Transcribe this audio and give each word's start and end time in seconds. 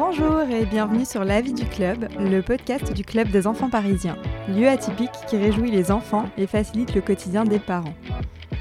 Bonjour 0.00 0.40
et 0.40 0.64
bienvenue 0.64 1.04
sur 1.04 1.24
La 1.26 1.42
vie 1.42 1.52
du 1.52 1.66
club, 1.66 2.08
le 2.18 2.40
podcast 2.40 2.90
du 2.94 3.04
club 3.04 3.28
des 3.28 3.46
enfants 3.46 3.68
parisiens, 3.68 4.16
lieu 4.48 4.66
atypique 4.66 5.10
qui 5.28 5.36
réjouit 5.36 5.70
les 5.70 5.90
enfants 5.90 6.24
et 6.38 6.46
facilite 6.46 6.94
le 6.94 7.02
quotidien 7.02 7.44
des 7.44 7.58
parents. 7.58 7.92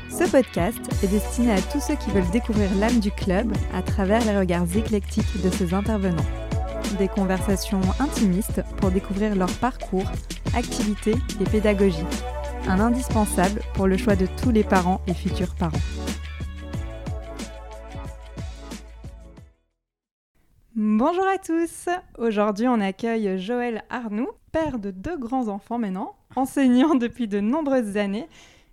Ce 0.09 0.29
podcast 0.29 0.81
est 1.01 1.07
destiné 1.07 1.53
à 1.53 1.61
tous 1.61 1.79
ceux 1.79 1.95
qui 1.95 2.11
veulent 2.11 2.29
découvrir 2.31 2.67
l'âme 2.75 2.99
du 2.99 3.09
club 3.09 3.53
à 3.73 3.81
travers 3.81 4.19
les 4.25 4.37
regards 4.37 4.67
éclectiques 4.75 5.41
de 5.41 5.49
ses 5.49 5.73
intervenants. 5.73 6.25
Des 6.97 7.07
conversations 7.07 7.79
intimistes 8.01 8.61
pour 8.75 8.91
découvrir 8.91 9.33
leur 9.33 9.51
parcours, 9.59 10.11
activités 10.53 11.15
et 11.39 11.45
pédagogie. 11.45 12.05
Un 12.67 12.81
indispensable 12.81 13.61
pour 13.75 13.87
le 13.87 13.95
choix 13.95 14.17
de 14.17 14.27
tous 14.43 14.51
les 14.51 14.65
parents 14.65 14.99
et 15.07 15.13
futurs 15.13 15.55
parents. 15.55 15.71
Bonjour 20.91 21.27
à 21.27 21.37
tous 21.37 21.87
Aujourd'hui 22.17 22.67
on 22.67 22.81
accueille 22.81 23.37
Joël 23.37 23.83
Arnoux, 23.91 24.31
père 24.51 24.79
de 24.79 24.89
deux 24.89 25.19
grands-enfants 25.19 25.77
maintenant, 25.77 26.15
enseignant 26.35 26.95
depuis 26.99 27.27
de 27.27 27.39
nombreuses 27.39 27.95
années 27.95 28.27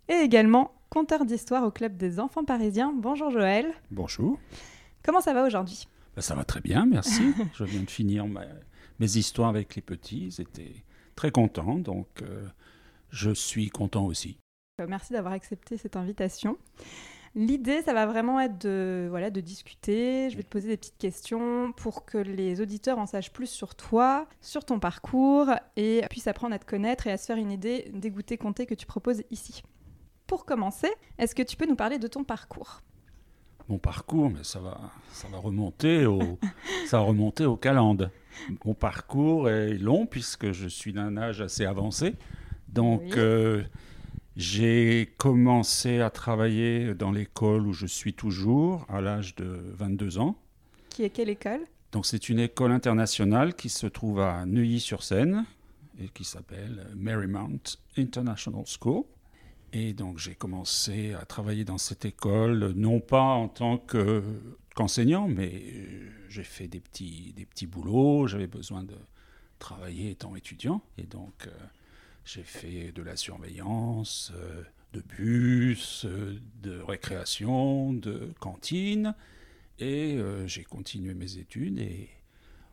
et 0.08 0.14
également 0.14 0.72
conteur 0.88 1.26
d'histoire 1.26 1.64
au 1.64 1.70
Club 1.70 1.98
des 1.98 2.18
enfants 2.18 2.42
parisiens. 2.42 2.94
Bonjour 2.96 3.30
Joël. 3.30 3.66
Bonjour. 3.90 4.40
Comment 5.04 5.20
ça 5.20 5.34
va 5.34 5.44
aujourd'hui? 5.44 5.86
Ben, 6.14 6.22
Ça 6.22 6.34
va 6.34 6.44
très 6.44 6.62
bien, 6.62 6.86
merci. 6.86 7.34
Je 7.52 7.64
viens 7.64 7.82
de 7.82 7.90
finir 7.90 8.24
mes 8.98 9.16
histoires 9.18 9.50
avec 9.50 9.76
les 9.76 9.82
petits, 9.82 10.28
ils 10.28 10.40
étaient 10.40 10.84
très 11.16 11.30
contents, 11.30 11.76
donc 11.76 12.08
euh, 12.22 12.46
je 13.10 13.30
suis 13.30 13.68
content 13.68 14.06
aussi. 14.06 14.38
Merci 14.88 15.12
d'avoir 15.12 15.34
accepté 15.34 15.76
cette 15.76 15.96
invitation. 15.96 16.56
L'idée, 17.36 17.82
ça 17.82 17.92
va 17.92 18.06
vraiment 18.06 18.40
être 18.40 18.62
de, 18.62 19.08
voilà, 19.10 19.30
de 19.30 19.42
discuter. 19.42 20.30
Je 20.30 20.38
vais 20.38 20.42
te 20.42 20.48
poser 20.48 20.68
des 20.68 20.78
petites 20.78 20.96
questions 20.96 21.70
pour 21.72 22.06
que 22.06 22.16
les 22.16 22.62
auditeurs 22.62 22.98
en 22.98 23.04
sachent 23.04 23.30
plus 23.30 23.50
sur 23.50 23.74
toi, 23.74 24.26
sur 24.40 24.64
ton 24.64 24.80
parcours 24.80 25.50
et 25.76 26.02
puissent 26.08 26.28
apprendre 26.28 26.54
à 26.54 26.58
te 26.58 26.64
connaître 26.64 27.06
et 27.06 27.12
à 27.12 27.18
se 27.18 27.26
faire 27.26 27.36
une 27.36 27.52
idée 27.52 27.90
des 27.92 28.10
goûters 28.10 28.38
comptés 28.38 28.64
que 28.64 28.74
tu 28.74 28.86
proposes 28.86 29.22
ici. 29.30 29.62
Pour 30.26 30.46
commencer, 30.46 30.88
est-ce 31.18 31.34
que 31.34 31.42
tu 31.42 31.58
peux 31.58 31.66
nous 31.66 31.76
parler 31.76 31.98
de 31.98 32.08
ton 32.08 32.24
parcours? 32.24 32.80
Mon 33.68 33.76
parcours, 33.76 34.30
mais 34.30 34.42
ça 34.42 34.60
va, 34.60 34.80
ça 35.12 35.28
va 35.28 35.36
remonter 35.36 36.06
au, 36.06 36.38
ça 36.86 36.96
va 36.96 37.04
remonter 37.04 37.44
au 37.44 37.58
calende. 37.58 38.10
Mon 38.64 38.72
parcours 38.72 39.50
est 39.50 39.76
long 39.76 40.06
puisque 40.06 40.52
je 40.52 40.68
suis 40.68 40.94
d'un 40.94 41.18
âge 41.18 41.42
assez 41.42 41.66
avancé. 41.66 42.14
Donc, 42.66 43.18
euh, 43.18 43.62
j'ai 44.36 45.14
commencé 45.16 46.00
à 46.00 46.10
travailler 46.10 46.94
dans 46.94 47.10
l'école 47.10 47.66
où 47.66 47.72
je 47.72 47.86
suis 47.86 48.12
toujours 48.12 48.84
à 48.90 49.00
l'âge 49.00 49.34
de 49.34 49.62
22 49.72 50.18
ans. 50.18 50.36
Qui 50.90 51.04
est 51.04 51.10
quelle 51.10 51.30
école? 51.30 51.60
Donc 51.92 52.04
c'est 52.04 52.28
une 52.28 52.38
école 52.38 52.72
internationale 52.72 53.54
qui 53.54 53.70
se 53.70 53.86
trouve 53.86 54.20
à 54.20 54.44
Neuilly-sur-Seine 54.44 55.46
et 55.98 56.08
qui 56.10 56.24
s'appelle 56.24 56.86
Marymount 56.94 57.62
International 57.96 58.64
School. 58.66 59.04
Et 59.72 59.94
donc 59.94 60.18
j'ai 60.18 60.34
commencé 60.34 61.14
à 61.14 61.24
travailler 61.24 61.64
dans 61.64 61.78
cette 61.78 62.04
école, 62.04 62.72
non 62.76 63.00
pas 63.00 63.22
en 63.22 63.48
tant 63.48 63.78
qu'enseignant, 63.78 65.28
mais 65.28 65.50
euh, 65.54 66.10
j'ai 66.28 66.44
fait 66.44 66.68
des 66.68 66.80
petits, 66.80 67.32
des 67.34 67.46
petits 67.46 67.66
boulots, 67.66 68.26
j'avais 68.26 68.46
besoin 68.46 68.84
de 68.84 68.96
travailler 69.58 70.10
étant 70.10 70.36
étudiant. 70.36 70.82
Et 70.98 71.04
donc... 71.04 71.48
J'ai 72.26 72.42
fait 72.42 72.90
de 72.90 73.02
la 73.02 73.16
surveillance, 73.16 74.32
euh, 74.34 74.64
de 74.92 75.00
bus, 75.00 76.04
euh, 76.06 76.40
de 76.60 76.80
récréation, 76.80 77.92
de 77.92 78.32
cantine. 78.40 79.14
Et 79.78 80.16
euh, 80.16 80.44
j'ai 80.48 80.64
continué 80.64 81.14
mes 81.14 81.38
études 81.38 81.78
et 81.78 82.08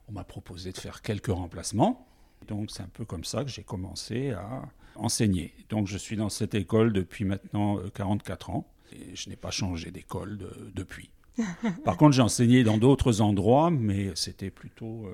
on 0.07 0.13
m'a 0.13 0.23
proposé 0.23 0.71
de 0.71 0.77
faire 0.79 1.03
quelques 1.03 1.27
remplacements. 1.27 2.07
Donc 2.47 2.71
c'est 2.71 2.81
un 2.81 2.89
peu 2.91 3.05
comme 3.05 3.23
ça 3.23 3.43
que 3.43 3.51
j'ai 3.51 3.61
commencé 3.61 4.31
à 4.31 4.63
enseigner. 4.95 5.53
Donc 5.69 5.85
je 5.87 5.99
suis 5.99 6.15
dans 6.15 6.29
cette 6.29 6.55
école 6.55 6.91
depuis 6.91 7.23
maintenant 7.23 7.77
44 7.93 8.49
ans 8.49 8.67
et 8.91 9.15
je 9.15 9.29
n'ai 9.29 9.35
pas 9.35 9.51
changé 9.51 9.91
d'école 9.91 10.39
depuis. 10.73 11.11
Par 11.85 11.97
contre, 11.97 12.13
j'ai 12.13 12.21
enseigné 12.23 12.63
dans 12.63 12.79
d'autres 12.79 13.21
endroits, 13.21 13.69
mais 13.69 14.11
c'était 14.15 14.51
plutôt 14.51 15.07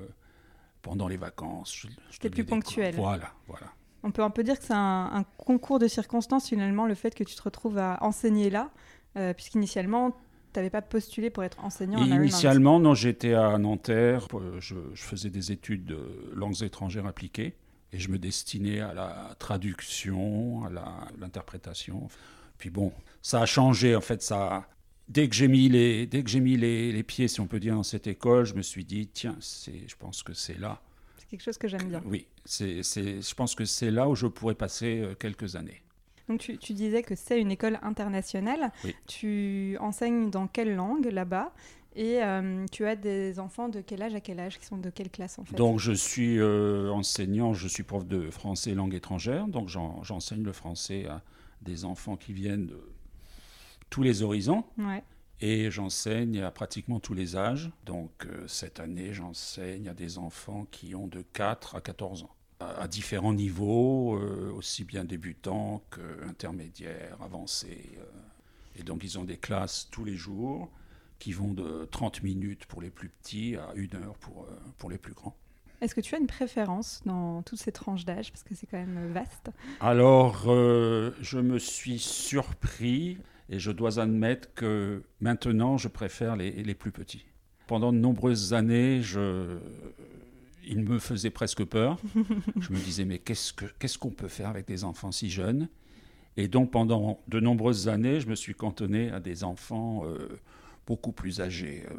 pendant 0.82 1.08
les 1.10 1.18
vacances. 1.18 1.86
C'était 2.10 2.30
plus 2.30 2.46
ponctuel. 2.46 2.96
Voilà, 2.96 3.34
voilà. 3.48 3.74
On 4.04 4.12
peut 4.12 4.24
un 4.24 4.30
peu 4.30 4.44
dire 4.44 4.58
que 4.58 4.66
c'est 4.66 4.74
un, 4.74 5.26
concours 5.38 5.80
de 5.80 5.88
circonstances 5.88 6.48
finalement, 6.48 6.86
le 6.86 6.96
fait 6.96 7.14
que 7.14 7.24
tu 7.24 7.36
te 7.36 7.42
retrouves 7.42 7.78
à 7.78 7.98
enseigner 8.02 8.50
là, 8.50 8.70
euh, 9.18 9.34
puisqu'initialement, 9.34 10.12
tu 10.12 10.60
n'avais 10.60 10.70
pas 10.70 10.82
postulé 10.82 11.30
pour 11.30 11.44
être 11.44 11.64
enseignant. 11.64 12.04
Initialement, 12.04 12.80
non, 12.80 12.94
j'étais 12.94 13.34
à 13.34 13.58
Nanterre, 13.58 14.28
euh, 14.34 14.60
je, 14.60 14.76
faisais 14.96 15.30
des 15.30 15.52
études 15.52 15.86
de 15.86 16.00
langues 16.34 16.64
étrangères 16.64 17.06
appliquées, 17.06 17.56
et 17.92 18.00
je 18.00 18.10
me 18.10 18.18
destinais 18.18 18.80
à 18.80 18.94
la 18.94 19.36
traduction, 19.40 20.64
à 20.66 20.70
l'interprétation. 21.20 22.08
Puis 22.58 22.70
bon, 22.70 22.94
ça 23.22 23.42
a 23.42 23.46
changé, 23.46 23.96
en 23.96 24.02
fait, 24.02 24.22
ça... 24.22 24.68
Dès 25.08 25.28
que 25.28 25.34
j'ai 25.34 25.48
mis, 25.48 25.70
les, 25.70 26.06
dès 26.06 26.22
que 26.24 26.30
j'ai 26.30 26.40
mis 26.40 26.56
les, 26.56 26.92
les, 26.92 27.02
pieds, 27.02 27.28
si 27.28 27.42
on 27.42 27.48
peut 27.48 27.60
dire, 27.60 27.74
dans 27.74 27.82
cette 27.82 28.06
école, 28.06 28.46
je 28.46 28.54
me 28.54 28.62
suis 28.62 28.86
dit, 28.86 29.08
tiens, 29.08 29.36
je 29.42 29.96
pense 29.98 30.22
que 30.22 30.36
c'est 30.36 30.60
là 30.60 30.80
quelque 31.30 31.42
chose 31.42 31.58
que 31.58 31.68
j'aime 31.68 31.88
bien. 31.88 32.02
Oui, 32.06 32.26
c'est, 32.46 32.84
je 32.84 33.36
pense 33.36 33.56
que 33.56 33.66
c'est 33.66 33.92
là 33.92 34.10
où 34.10 34.16
je 34.16 34.28
pourrais 34.28 34.56
passer 34.56 35.00
euh, 35.00 35.16
quelques 35.16 35.56
années. 35.56 35.82
Donc 36.28 36.40
tu, 36.40 36.58
tu 36.58 36.74
disais 36.74 37.02
que 37.02 37.16
c'est 37.16 37.40
une 37.40 37.52
école 37.52 37.80
internationale. 37.82 38.72
Tu 39.08 39.78
enseignes 39.80 40.30
dans 40.30 40.48
quelle 40.48 40.76
langue 40.76 41.06
là-bas? 41.06 41.54
Et 41.96 42.24
euh, 42.24 42.66
tu 42.72 42.86
as 42.86 42.96
des 42.96 43.40
enfants 43.40 43.68
de 43.68 43.82
quel 43.82 44.04
âge 44.04 44.14
à 44.14 44.22
quel 44.22 44.40
âge? 44.40 44.60
Qui 44.60 44.66
sont 44.66 44.78
de 44.78 44.92
quelle 44.92 45.10
classe 45.10 45.40
en 45.40 45.44
fait? 45.44 45.56
Donc 45.56 45.80
je 45.80 45.92
suis 45.92 46.38
euh, 46.38 46.92
enseignant, 46.92 47.54
je 47.54 47.68
suis 47.68 47.82
prof 47.82 48.06
de 48.06 48.30
français 48.30 48.72
et 48.72 48.76
langue 48.76 48.94
étrangère, 48.94 49.48
donc 49.48 49.70
j'enseigne 50.04 50.44
le 50.44 50.54
français 50.54 51.08
à 51.08 51.24
des 51.64 51.84
enfants 51.84 52.16
qui 52.16 52.32
viennent 52.32 52.68
de 52.68 52.80
tous 53.90 54.04
les 54.04 54.22
horizons. 54.22 54.64
Ouais. 54.78 55.04
Et 55.42 55.72
j'enseigne 55.72 56.42
à 56.42 56.52
pratiquement 56.52 57.00
tous 57.00 57.14
les 57.14 57.38
âges. 57.38 57.72
Donc 57.86 58.26
euh, 58.26 58.46
cette 58.48 58.80
année, 58.80 59.14
j'enseigne 59.14 59.88
à 59.88 59.94
des 59.94 60.18
enfants 60.18 60.68
qui 60.70 60.96
ont 60.96 61.08
de 61.08 61.24
4 61.34 61.76
à 61.76 61.82
14 61.82 62.24
ans, 62.24 62.36
à, 62.60 62.88
différents 62.88 63.34
niveaux, 63.34 64.18
euh, 64.18 64.52
aussi 64.54 64.84
bien 64.84 65.06
débutants 65.06 65.82
qu'intermédiaires, 65.92 67.18
avancés. 67.22 67.90
Euh. 68.00 68.80
et 68.80 68.84
donc 68.84 69.04
ils 69.04 69.18
ont 69.18 69.24
des 69.24 69.38
classes 69.38 69.88
tous 69.92 70.04
les 70.04 70.16
jours 70.16 70.70
qui 71.20 71.32
vont 71.32 71.54
de 71.54 71.88
30 71.92 72.24
minutes 72.24 72.66
pour 72.66 72.82
les 72.82 72.90
plus 72.90 73.10
petits 73.10 73.56
à 73.56 73.74
1 73.76 73.96
heure 73.96 74.18
pour, 74.20 74.46
pour 74.78 74.90
les 74.90 74.98
plus 74.98 75.14
grands. 75.14 75.36
Est-ce 75.82 75.96
que 75.96 76.02
tu 76.02 76.16
as 76.16 76.18
une 76.18 76.28
préférence 76.28 77.02
dans 77.06 77.42
toutes 77.44 77.60
ces 77.60 77.72
tranches 77.72 78.04
d'âge? 78.04 78.32
Parce 78.32 78.44
que 78.44 78.54
c'est 78.54 78.68
quand 78.68 78.78
même 78.78 79.12
vaste. 79.14 79.50
Alors, 79.80 80.44
je 80.46 81.40
me 81.40 81.58
suis 81.58 82.00
surpris 82.00 83.18
et 83.50 83.60
je 83.60 83.72
dois 83.72 84.00
admettre 84.00 84.54
que 84.54 85.04
maintenant, 85.20 85.78
je 85.78 85.88
préfère 85.88 86.36
les, 86.36 86.52
les 86.52 86.76
plus 86.76 86.92
petits. 86.92 87.26
Pendant 87.68 87.92
de 87.92 87.98
nombreuses 87.98 88.54
années, 88.54 89.02
je, 89.02 89.58
il 90.70 90.84
me 90.84 91.00
faisait 91.00 91.32
presque 91.32 91.64
peur. 91.66 91.98
je 92.60 92.72
me 92.72 92.78
disais, 92.78 93.06
mais 93.06 93.20
qu'est-ce 93.20 93.98
qu'on 93.98 94.12
peut 94.12 94.28
faire 94.28 94.50
avec 94.50 94.68
des 94.68 94.84
enfants 94.84 95.12
si 95.12 95.30
jeunes? 95.30 95.68
Et 96.38 96.48
donc, 96.48 96.72
pendant 96.72 97.20
de 97.28 97.40
nombreuses 97.40 97.88
années, 97.88 98.20
je 98.20 98.28
me 98.28 98.36
suis 98.36 98.54
cantonné 98.54 99.12
à 99.12 99.20
des 99.20 99.44
enfants 99.44 100.04
euh, 100.06 100.40
beaucoup 100.86 101.12
plus 101.12 101.42
âgés. 101.42 101.84
Euh, 101.92 101.96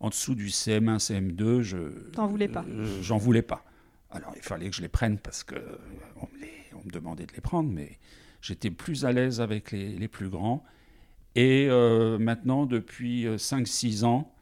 en 0.00 0.08
dessous 0.08 0.34
du 0.34 0.48
CM1, 0.48 0.98
CM2, 0.98 1.60
je. 1.60 1.78
T'en 2.12 2.26
voulais 2.26 2.48
pas 2.48 2.64
euh, 2.68 3.00
J'en 3.00 3.18
voulais 3.18 3.42
pas. 3.42 3.64
Alors, 4.10 4.32
il 4.36 4.42
fallait 4.42 4.68
que 4.68 4.76
je 4.76 4.82
les 4.82 4.88
prenne 4.88 5.16
parce 5.16 5.44
qu'on 5.44 5.54
me, 5.56 6.74
on 6.74 6.84
me 6.84 6.90
demandait 6.90 7.24
de 7.24 7.32
les 7.32 7.40
prendre, 7.40 7.70
mais 7.70 7.98
j'étais 8.42 8.70
plus 8.70 9.06
à 9.06 9.12
l'aise 9.12 9.40
avec 9.40 9.70
les, 9.70 9.96
les, 9.96 10.08
plus 10.08 10.28
grands. 10.28 10.62
Et 11.34 11.68
euh, 11.70 12.18
maintenant, 12.18 12.66
depuis 12.66 13.24
5-6 13.26 14.02
euh, 14.02 14.06
ans, 14.06 14.34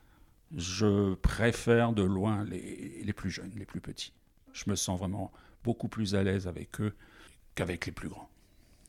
je 0.57 1.15
préfère 1.15 1.93
de 1.93 2.03
loin 2.03 2.45
les, 2.45 3.03
les, 3.05 3.13
plus 3.13 3.31
jeunes, 3.31 3.53
les 3.57 3.67
plus 3.67 3.81
petits. 3.81 4.13
Je 4.53 4.69
me 4.69 4.75
sens 4.75 4.99
vraiment 4.99 5.31
beaucoup 5.63 5.87
plus 5.87 6.17
à 6.17 6.25
l'aise 6.25 6.49
avec 6.49 6.81
eux 6.81 6.95
qu'avec 7.55 7.87
les 7.87 7.93
plus 7.93 8.09
grands. 8.09 8.29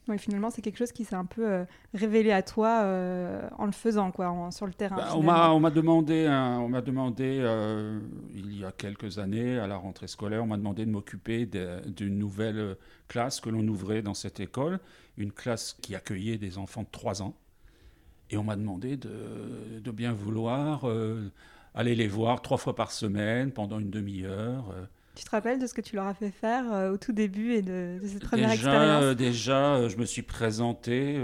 Oui, 0.08 0.18
finalement, 0.18 0.50
c'est 0.50 0.64
quelque 0.64 0.80
chose 0.80 0.92
qui 0.92 1.06
s'est 1.06 1.16
un 1.16 1.26
peu 1.26 1.48
euh, 1.48 1.64
révélé 1.94 2.32
à 2.32 2.42
toi 2.42 2.82
en 3.60 3.68
le 3.68 3.72
faisant, 3.72 4.12
quoi, 4.12 4.50
sur 4.50 4.66
le 4.66 4.74
terrain. 4.74 4.96
Bah, 4.96 5.14
on 5.54 5.60
m'a 5.60 5.70
demandé, 5.70 6.28
on 6.28 6.70
m'a 6.70 6.82
demandé 6.82 7.46
il 8.34 8.58
y 8.58 8.66
a 8.66 8.72
quelques 8.72 9.20
années, 9.20 9.60
à 9.60 9.68
la 9.68 9.78
rentrée 9.78 10.08
scolaire, 10.08 10.44
on 10.44 10.48
m'a 10.48 10.58
demandé 10.58 10.88
de 10.88 10.92
m'occuper 10.92 11.46
d'une 11.46 12.18
nouvelle 12.18 12.78
classe 13.08 13.40
que 13.40 13.52
l'on 13.52 13.68
ouvrait 13.68 14.02
dans 14.02 14.16
cette 14.16 14.40
école, 14.40 14.80
une 15.18 15.32
classe 15.32 15.78
qui 15.82 15.96
accueillait 15.96 16.38
des 16.38 16.58
enfants 16.58 16.84
de 16.84 16.88
3 16.92 17.22
ans. 17.22 17.36
Et 18.30 18.38
on 18.38 18.44
m'a 18.44 18.56
demandé 18.56 18.96
de, 18.96 19.92
bien 19.92 20.14
vouloir 20.14 20.88
euh, 20.88 21.30
aller 21.76 21.96
les 21.96 22.08
voir 22.08 22.42
trois 22.42 22.58
fois 22.58 22.76
par 22.76 22.92
semaine 22.92 23.52
pendant 23.52 23.78
une 23.80 23.90
demi-heure. 23.90 24.74
Euh. 24.74 24.86
Tu 25.16 25.26
te 25.26 25.32
rappelles 25.32 25.60
de 25.60 25.68
ce 25.68 25.74
que 25.74 25.82
tu 25.82 25.98
leur 25.98 26.06
as 26.06 26.14
fait 26.14 26.32
faire 26.32 26.72
euh, 26.72 26.94
au 26.94 26.98
tout 26.98 27.12
début 27.12 27.52
et 27.52 27.62
de, 27.62 28.00
cette 28.06 28.24
première 28.24 28.52
déjà, 28.52 28.72
expérience 28.72 29.16
Déjà, 29.18 29.88
je 29.90 29.98
me 29.98 30.06
suis 30.06 30.22
présenté 30.22 31.20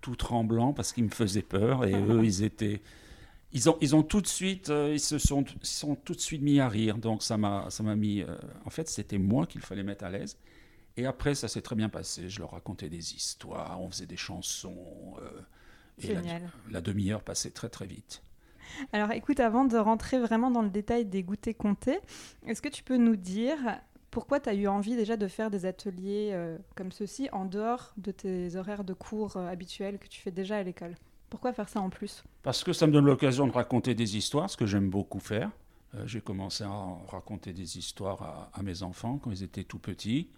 tout 0.00 0.16
tremblant 0.16 0.72
parce 0.72 0.92
qu'ils 0.92 1.04
me 1.04 1.10
faisaient 1.10 1.42
peur 1.42 1.84
et 1.84 1.92
eux, 2.08 2.24
ils 2.24 2.42
étaient, 2.42 2.82
ils 3.52 3.70
ont, 3.70 3.78
ils 3.80 3.94
ont 3.94 4.02
tout 4.02 4.20
de 4.20 4.26
suite, 4.26 4.72
ils 4.92 4.98
se 4.98 5.18
sont, 5.18 5.44
ils 5.62 5.66
sont 5.66 5.94
tout 5.94 6.14
de 6.14 6.20
suite 6.20 6.42
mis 6.42 6.58
à 6.58 6.68
rire. 6.68 6.98
Donc 6.98 7.22
ça 7.22 7.36
m'a, 7.36 7.66
ça 7.70 7.84
m'a 7.84 7.94
mis. 7.94 8.24
en 8.64 8.70
fait, 8.70 8.88
c'était 8.88 9.18
moi 9.18 9.46
qu'il 9.46 9.60
fallait 9.60 9.84
mettre 9.84 10.04
à 10.04 10.10
l'aise. 10.10 10.36
Et 11.00 11.06
après, 11.06 11.34
ça 11.34 11.48
s'est 11.48 11.62
très 11.62 11.76
bien 11.76 11.88
passé. 11.88 12.28
Je 12.28 12.40
leur 12.40 12.50
racontais 12.50 12.90
des 12.90 13.14
histoires, 13.14 13.80
on 13.80 13.88
faisait 13.90 14.04
des 14.06 14.18
chansons. 14.18 15.14
euh, 15.22 15.40
et 16.02 16.08
la, 16.14 16.22
Génial. 16.22 16.42
la 16.70 16.80
demi-heure 16.82 17.22
passait 17.22 17.50
très 17.50 17.70
très 17.70 17.86
vite. 17.86 18.22
Alors 18.92 19.10
écoute, 19.12 19.40
avant 19.40 19.64
de 19.64 19.76
rentrer 19.78 20.18
vraiment 20.18 20.50
dans 20.50 20.62
le 20.62 20.68
détail 20.70 21.06
des 21.06 21.22
goûters 21.22 21.56
comptés, 21.56 21.98
est-ce 22.46 22.60
que 22.60 22.68
tu 22.68 22.82
peux 22.82 22.98
nous 22.98 23.16
dire 23.16 23.56
pourquoi 24.10 24.40
tu 24.40 24.50
as 24.50 24.54
eu 24.54 24.66
envie 24.68 24.94
déjà 24.94 25.16
de 25.16 25.26
faire 25.26 25.50
des 25.50 25.64
ateliers 25.64 26.30
euh, 26.32 26.58
comme 26.76 26.92
ceci 26.92 27.28
en 27.32 27.46
dehors 27.46 27.92
de 27.96 28.10
tes 28.12 28.56
horaires 28.56 28.84
de 28.84 28.92
cours 28.92 29.36
euh, 29.38 29.48
habituels 29.48 29.98
que 29.98 30.06
tu 30.06 30.20
fais 30.20 30.30
déjà 30.30 30.58
à 30.58 30.62
l'école? 30.62 30.96
Pourquoi 31.30 31.52
faire 31.54 31.68
ça 31.70 31.80
en 31.80 31.88
plus? 31.90 32.24
Parce 32.42 32.62
que 32.62 32.72
ça 32.74 32.86
me 32.86 32.92
donne 32.92 33.06
l'occasion 33.06 33.46
de 33.46 33.52
raconter 33.52 33.94
des 33.94 34.16
histoires, 34.18 34.50
ce 34.50 34.56
que 34.56 34.66
j'aime 34.66 34.90
beaucoup 34.90 35.20
faire. 35.20 35.50
Euh, 35.94 36.06
J'ai 36.06 36.20
commencé 36.20 36.62
à 36.64 36.70
raconter 37.08 37.52
des 37.52 37.78
histoires 37.78 38.22
à, 38.22 38.50
à 38.52 38.62
mes 38.62 38.82
enfants 38.82 39.18
quand 39.18 39.30
ils 39.30 39.42
étaient 39.42 39.64
tout 39.64 39.78
petits. 39.78 40.28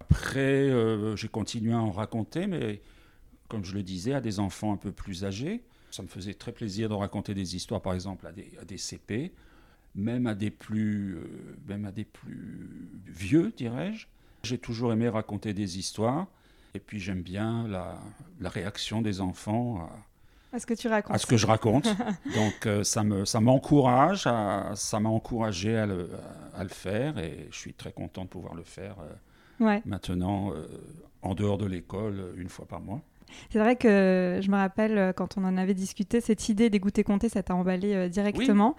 Après, 0.00 0.38
euh, 0.40 1.16
j'ai 1.16 1.28
continué 1.28 1.72
à 1.72 1.80
en 1.80 1.90
raconter, 1.90 2.46
mais 2.46 2.80
comme 3.48 3.64
je 3.64 3.74
le 3.74 3.82
disais, 3.82 4.14
à 4.14 4.20
des 4.20 4.40
enfants 4.40 4.72
un 4.72 4.76
peu 4.76 4.92
plus 4.92 5.24
âgés. 5.24 5.62
Ça 5.90 6.02
me 6.02 6.08
faisait 6.08 6.34
très 6.34 6.52
plaisir 6.52 6.88
de 6.88 6.94
raconter 6.94 7.34
des 7.34 7.56
histoires, 7.56 7.80
par 7.80 7.94
exemple, 7.94 8.26
à 8.26 8.32
des, 8.32 8.52
à 8.60 8.64
des 8.64 8.76
CP, 8.76 9.32
même 9.94 10.26
à 10.26 10.34
des 10.34 10.50
plus, 10.50 11.16
euh, 11.16 11.56
même 11.66 11.84
à 11.86 11.92
des 11.92 12.04
plus 12.04 12.68
vieux, 13.06 13.52
dirais-je. 13.56 14.06
J'ai 14.44 14.58
toujours 14.58 14.92
aimé 14.92 15.08
raconter 15.08 15.54
des 15.54 15.78
histoires. 15.78 16.26
Et 16.74 16.80
puis 16.80 17.00
j'aime 17.00 17.22
bien 17.22 17.66
la, 17.66 17.98
la 18.40 18.50
réaction 18.50 19.00
des 19.02 19.20
enfants 19.20 19.88
à, 20.52 20.56
Est-ce 20.56 20.66
que 20.66 20.74
tu 20.74 20.86
racontes 20.88 21.14
à 21.14 21.18
ce 21.18 21.26
que 21.26 21.36
je 21.36 21.46
raconte. 21.46 21.88
Donc 22.34 22.66
euh, 22.66 22.84
ça 22.84 23.02
me 23.02 23.24
ça 23.24 23.40
m'encourage, 23.40 24.22
ça 24.22 25.00
m'a 25.00 25.08
encouragé 25.08 25.76
à 25.76 25.86
le, 25.86 26.10
à 26.54 26.62
le 26.62 26.68
faire 26.68 27.18
et 27.18 27.48
je 27.50 27.56
suis 27.56 27.72
très 27.74 27.90
content 27.92 28.24
de 28.24 28.28
pouvoir 28.28 28.54
le 28.54 28.64
faire 28.64 28.96
euh, 29.00 29.12
Ouais. 29.60 29.82
maintenant 29.84 30.52
euh, 30.52 30.66
en 31.22 31.34
dehors 31.34 31.58
de 31.58 31.66
l'école 31.66 32.18
euh, 32.20 32.32
une 32.36 32.48
fois 32.48 32.66
par 32.66 32.80
mois. 32.80 33.00
C'est 33.50 33.58
vrai 33.58 33.76
que 33.76 34.38
je 34.42 34.50
me 34.50 34.56
rappelle 34.56 34.96
euh, 34.98 35.12
quand 35.12 35.36
on 35.36 35.44
en 35.44 35.56
avait 35.56 35.74
discuté, 35.74 36.20
cette 36.20 36.48
idée 36.48 36.70
des 36.70 36.78
goûters 36.80 37.04
comptés, 37.04 37.28
ça 37.28 37.42
t'a 37.42 37.54
emballé 37.54 37.94
euh, 37.94 38.08
directement. 38.08 38.74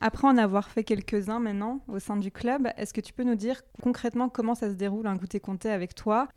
Après 0.00 0.28
en 0.28 0.36
avoir 0.38 0.68
fait 0.68 0.84
quelques-uns 0.84 1.40
maintenant 1.40 1.80
au 1.88 1.98
sein 1.98 2.16
du 2.16 2.30
club, 2.30 2.68
est-ce 2.76 2.94
que 2.94 3.00
tu 3.00 3.12
peux 3.12 3.24
nous 3.24 3.34
dire 3.34 3.62
concrètement 3.82 4.28
comment 4.28 4.54
ça 4.54 4.68
se 4.70 4.74
déroule 4.74 5.06
un 5.08 5.16
goûter 5.16 5.40
compté 5.40 5.70
avec 5.70 5.94
toi? 5.96 6.28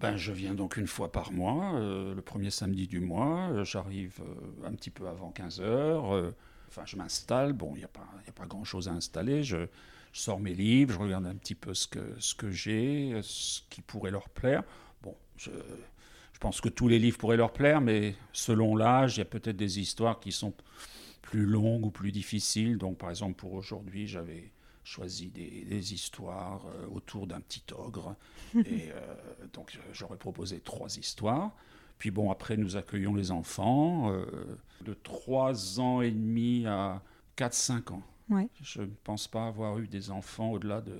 Ben, 0.00 0.16
je 0.16 0.30
viens 0.30 0.54
donc 0.54 0.76
une 0.76 0.86
fois 0.86 1.10
par 1.10 1.32
mois, 1.32 1.72
euh, 1.76 2.14
le 2.14 2.20
premier 2.22 2.50
samedi 2.50 2.86
du 2.86 3.00
mois. 3.00 3.48
euh, 3.50 3.64
J'arrive 3.64 4.20
euh, 4.20 4.68
un 4.68 4.72
petit 4.72 4.90
peu 4.90 5.08
avant 5.08 5.30
15 5.30 5.60
heures. 5.60 6.14
euh, 6.14 6.34
Enfin, 6.68 6.82
je 6.84 6.96
m'installe. 6.96 7.54
Bon, 7.54 7.70
il 7.74 7.78
n'y 7.78 7.84
a 7.84 7.88
pas, 7.88 8.06
y 8.26 8.28
a 8.28 8.32
pas 8.32 8.44
grand-chose 8.46 8.88
à 8.88 8.92
installer. 8.92 9.42
Je, 9.42 9.66
je 10.16 10.22
sors 10.22 10.40
mes 10.40 10.54
livres, 10.54 10.94
je 10.94 10.98
regarde 10.98 11.26
un 11.26 11.34
petit 11.34 11.54
peu 11.54 11.74
ce 11.74 11.86
que, 11.86 12.14
ce 12.18 12.34
que 12.34 12.50
j'ai, 12.50 13.20
ce 13.22 13.60
qui 13.68 13.82
pourrait 13.82 14.10
leur 14.10 14.30
plaire. 14.30 14.64
Bon, 15.02 15.14
je, 15.36 15.50
je 16.32 16.38
pense 16.38 16.62
que 16.62 16.70
tous 16.70 16.88
les 16.88 16.98
livres 16.98 17.18
pourraient 17.18 17.36
leur 17.36 17.52
plaire, 17.52 17.82
mais 17.82 18.14
selon 18.32 18.76
l'âge, 18.76 19.16
il 19.16 19.18
y 19.18 19.22
a 19.22 19.26
peut-être 19.26 19.58
des 19.58 19.78
histoires 19.78 20.18
qui 20.18 20.32
sont 20.32 20.54
plus 21.20 21.44
longues 21.44 21.84
ou 21.84 21.90
plus 21.90 22.12
difficiles. 22.12 22.78
Donc, 22.78 22.96
par 22.96 23.10
exemple, 23.10 23.34
pour 23.34 23.52
aujourd'hui, 23.52 24.06
j'avais 24.06 24.50
choisi 24.84 25.28
des, 25.28 25.66
des 25.68 25.92
histoires 25.92 26.64
euh, 26.64 26.86
autour 26.94 27.26
d'un 27.26 27.40
petit 27.40 27.64
ogre. 27.74 28.16
Et 28.54 28.90
euh, 28.92 29.14
donc, 29.52 29.78
j'aurais 29.92 30.16
proposé 30.16 30.60
trois 30.60 30.96
histoires. 30.96 31.50
Puis 31.98 32.10
bon, 32.10 32.30
après, 32.30 32.56
nous 32.56 32.78
accueillons 32.78 33.14
les 33.14 33.32
enfants 33.32 34.10
euh, 34.12 34.24
de 34.80 34.94
3 34.94 35.78
ans 35.78 36.00
et 36.00 36.10
demi 36.10 36.66
à 36.66 37.02
4-5 37.36 37.92
ans. 37.92 38.02
Ouais. 38.28 38.48
Je 38.60 38.82
ne 38.82 38.90
pense 39.04 39.28
pas 39.28 39.46
avoir 39.46 39.78
eu 39.78 39.86
des 39.86 40.10
enfants 40.10 40.50
au-delà 40.50 40.80
de, 40.80 40.98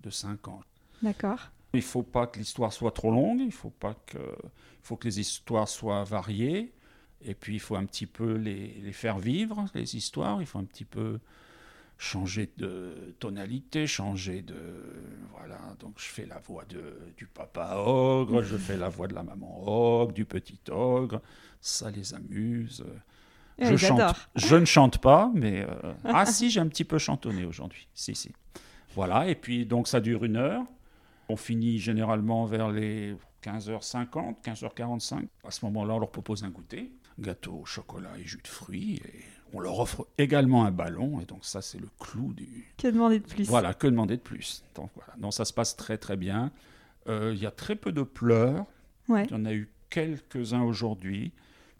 de 0.00 0.10
5 0.10 0.48
ans. 0.48 0.60
D'accord. 1.02 1.50
Il 1.74 1.78
ne 1.78 1.82
faut 1.82 2.02
pas 2.02 2.26
que 2.26 2.38
l'histoire 2.38 2.72
soit 2.72 2.92
trop 2.92 3.10
longue, 3.10 3.40
il 3.40 3.52
faut, 3.52 3.70
pas 3.70 3.94
que, 4.06 4.18
il 4.18 4.82
faut 4.82 4.96
que 4.96 5.06
les 5.06 5.20
histoires 5.20 5.68
soient 5.68 6.04
variées, 6.04 6.72
et 7.20 7.34
puis 7.34 7.54
il 7.54 7.60
faut 7.60 7.76
un 7.76 7.84
petit 7.84 8.06
peu 8.06 8.34
les, 8.34 8.80
les 8.80 8.92
faire 8.92 9.18
vivre, 9.18 9.66
les 9.74 9.96
histoires, 9.96 10.40
il 10.40 10.46
faut 10.46 10.58
un 10.58 10.64
petit 10.64 10.84
peu 10.84 11.18
changer 11.98 12.50
de 12.56 13.14
tonalité, 13.18 13.86
changer 13.86 14.42
de... 14.42 14.56
Voilà, 15.32 15.58
donc 15.78 15.94
je 15.98 16.06
fais 16.06 16.26
la 16.26 16.38
voix 16.38 16.64
de, 16.66 16.98
du 17.16 17.26
papa 17.26 17.76
ogre, 17.76 18.42
je 18.42 18.56
fais 18.56 18.76
la 18.76 18.88
voix 18.88 19.08
de 19.08 19.14
la 19.14 19.22
maman 19.22 19.62
ogre, 19.66 20.12
du 20.12 20.24
petit 20.24 20.60
ogre, 20.70 21.22
ça 21.60 21.90
les 21.90 22.14
amuse. 22.14 22.84
Ouais, 23.58 23.70
je, 23.70 23.76
chante, 23.76 24.00
ne 24.52 24.64
chante 24.64 24.98
pas, 24.98 25.30
mais... 25.34 25.62
euh, 25.62 25.92
Ah 26.04 26.26
si, 26.26 26.50
j'ai 26.50 26.60
un 26.60 26.68
petit 26.68 26.84
peu 26.84 26.98
chantonné 26.98 27.44
aujourd'hui, 27.44 27.88
si, 27.94 28.14
si. 28.14 28.32
Voilà, 28.94 29.28
et 29.28 29.34
puis 29.34 29.64
donc 29.66 29.88
ça 29.88 30.00
dure 30.00 30.24
une 30.24 30.36
heure. 30.36 30.62
On 31.28 31.36
finit 31.36 31.78
généralement 31.78 32.44
vers 32.44 32.70
les 32.70 33.14
15h50, 33.42 34.36
15h45. 34.44 35.26
À 35.44 35.50
ce 35.50 35.64
moment-là, 35.66 35.94
on 35.94 35.98
leur 35.98 36.10
propose 36.10 36.44
un 36.44 36.50
goûter, 36.50 36.92
gâteau 37.18 37.60
au 37.62 37.64
chocolat 37.64 38.10
et 38.18 38.24
jus 38.24 38.40
de 38.42 38.48
fruits. 38.48 39.00
Et 39.06 39.22
on 39.52 39.60
leur 39.60 39.78
offre 39.80 40.06
également 40.18 40.64
un 40.64 40.70
ballon. 40.70 41.20
Et 41.20 41.24
donc 41.24 41.44
ça, 41.44 41.62
c'est 41.62 41.78
le 41.78 41.88
clou 41.98 42.32
du... 42.32 42.72
Que 42.78 42.88
demander 42.88 43.18
de 43.20 43.24
plus? 43.26 43.46
Voilà, 43.48 43.74
que 43.74 43.86
demander 43.86 44.16
de 44.16 44.22
plus? 44.22 44.62
Donc 44.74 44.90
voilà, 44.94 45.14
donc 45.18 45.32
ça 45.34 45.44
se 45.44 45.52
passe 45.52 45.76
très 45.76 45.98
très 45.98 46.16
bien. 46.16 46.50
Euh, 47.08 47.32
Il 47.34 47.42
y 47.42 47.46
a 47.46 47.50
très 47.50 47.76
peu 47.76 47.92
de 47.92 48.02
pleurs. 48.02 48.64
Ouais. 49.08 49.24
Il 49.24 49.30
y 49.32 49.34
en 49.34 49.44
a 49.46 49.52
eu 49.52 49.68
quelques-uns 49.90 50.62
aujourd'hui. 50.62 51.32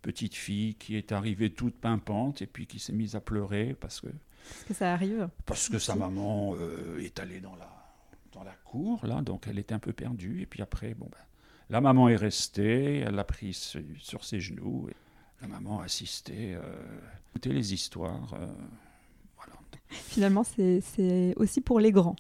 Petite 0.06 0.36
fille 0.36 0.76
qui 0.76 0.94
est 0.94 1.10
arrivée 1.10 1.50
toute 1.50 1.74
pimpante 1.74 2.40
et 2.40 2.46
puis 2.46 2.68
qui 2.68 2.78
s'est 2.78 2.92
mise 2.92 3.16
à 3.16 3.20
pleurer 3.20 3.74
parce 3.80 4.00
que 4.00 4.06
Parce 4.06 4.62
que 4.68 4.74
ça 4.74 4.92
arrive. 4.92 5.28
parce 5.46 5.68
que 5.68 5.80
sa 5.80 5.96
maman 5.96 6.54
euh, 6.54 7.00
est 7.02 7.18
allée 7.18 7.40
dans 7.40 7.56
la, 7.56 7.68
dans 8.30 8.44
la 8.44 8.54
cour, 8.64 9.04
là, 9.04 9.20
donc 9.20 9.48
elle 9.48 9.58
était 9.58 9.74
un 9.74 9.80
peu 9.80 9.92
perdue. 9.92 10.42
Et 10.42 10.46
puis 10.46 10.62
après, 10.62 10.94
bon, 10.94 11.06
ben, 11.10 11.18
la 11.70 11.80
maman 11.80 12.08
est 12.08 12.14
restée, 12.14 12.98
elle 12.98 13.16
l'a 13.16 13.24
pris 13.24 13.52
sur, 13.52 14.22
ses 14.22 14.38
genoux. 14.38 14.88
Et 14.88 14.94
la 15.42 15.48
maman 15.48 15.80
a 15.80 15.86
assisté, 15.86 16.54
euh, 16.54 16.60
écouté 17.30 17.52
les 17.52 17.74
histoires. 17.74 18.32
euh, 18.34 18.46
voilà. 19.36 19.58
Finalement, 19.88 20.44
c'est 20.44 21.34
aussi 21.34 21.60
pour 21.60 21.80
les 21.80 21.90
grands. 21.90 22.14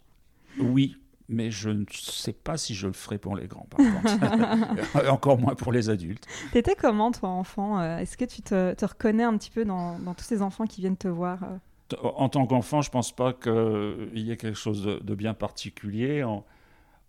Oui, 0.58 0.96
mais 1.28 1.50
je 1.50 1.70
ne 1.70 1.84
sais 1.90 2.32
pas 2.32 2.56
si 2.56 2.74
je 2.74 2.86
le 2.86 2.92
ferai 2.92 3.18
pour 3.18 3.36
les 3.36 3.46
grands, 3.46 3.66
par 3.70 3.78
contre. 3.78 5.08
Encore 5.10 5.38
moins 5.38 5.54
pour 5.54 5.72
les 5.72 5.90
adultes. 5.90 6.26
T'étais 6.52 6.74
comment, 6.76 7.10
toi, 7.12 7.28
enfant 7.30 7.80
Euh, 7.80 7.98
Est-ce 7.98 8.16
que 8.16 8.24
tu 8.24 8.42
te, 8.42 8.74
te 8.74 8.84
reconnais 8.84 9.24
un 9.24 9.36
petit 9.36 9.50
peu 9.50 9.64
dans, 9.64 9.98
dans 9.98 10.14
tous 10.14 10.24
ces 10.24 10.42
enfants 10.42 10.66
qui 10.66 10.80
viennent 10.80 10.96
te 10.96 11.08
voir 11.08 11.42
euh? 11.44 11.56
En 12.02 12.28
tant 12.28 12.46
qu'enfant, 12.46 12.82
je 12.82 12.90
pense 12.90 13.14
pas 13.14 13.32
qu'il 13.32 14.18
y 14.18 14.32
ait 14.32 14.36
quelque 14.36 14.58
chose 14.58 14.82
de, 14.84 14.98
de 14.98 15.14
bien 15.14 15.34
particulier. 15.34 16.24
On, 16.24 16.42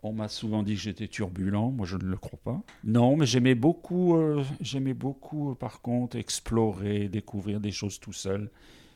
on 0.03 0.13
m'a 0.13 0.27
souvent 0.27 0.61
dit 0.61 0.75
que 0.75 0.81
j'étais 0.81 1.07
turbulent. 1.07 1.71
Moi, 1.71 1.87
je 1.87 1.97
ne 1.97 2.03
le 2.03 2.17
crois 2.17 2.39
pas. 2.43 2.61
Non, 2.83 3.17
mais 3.17 3.25
j'aimais 3.25 3.55
beaucoup, 3.55 4.15
euh, 4.15 4.43
j'aimais 4.61 4.93
beaucoup, 4.93 5.51
euh, 5.51 5.55
par 5.55 5.81
contre, 5.81 6.15
explorer, 6.17 7.07
découvrir 7.09 7.59
des 7.59 7.71
choses 7.71 7.99
tout 7.99 8.13
seul. 8.13 8.51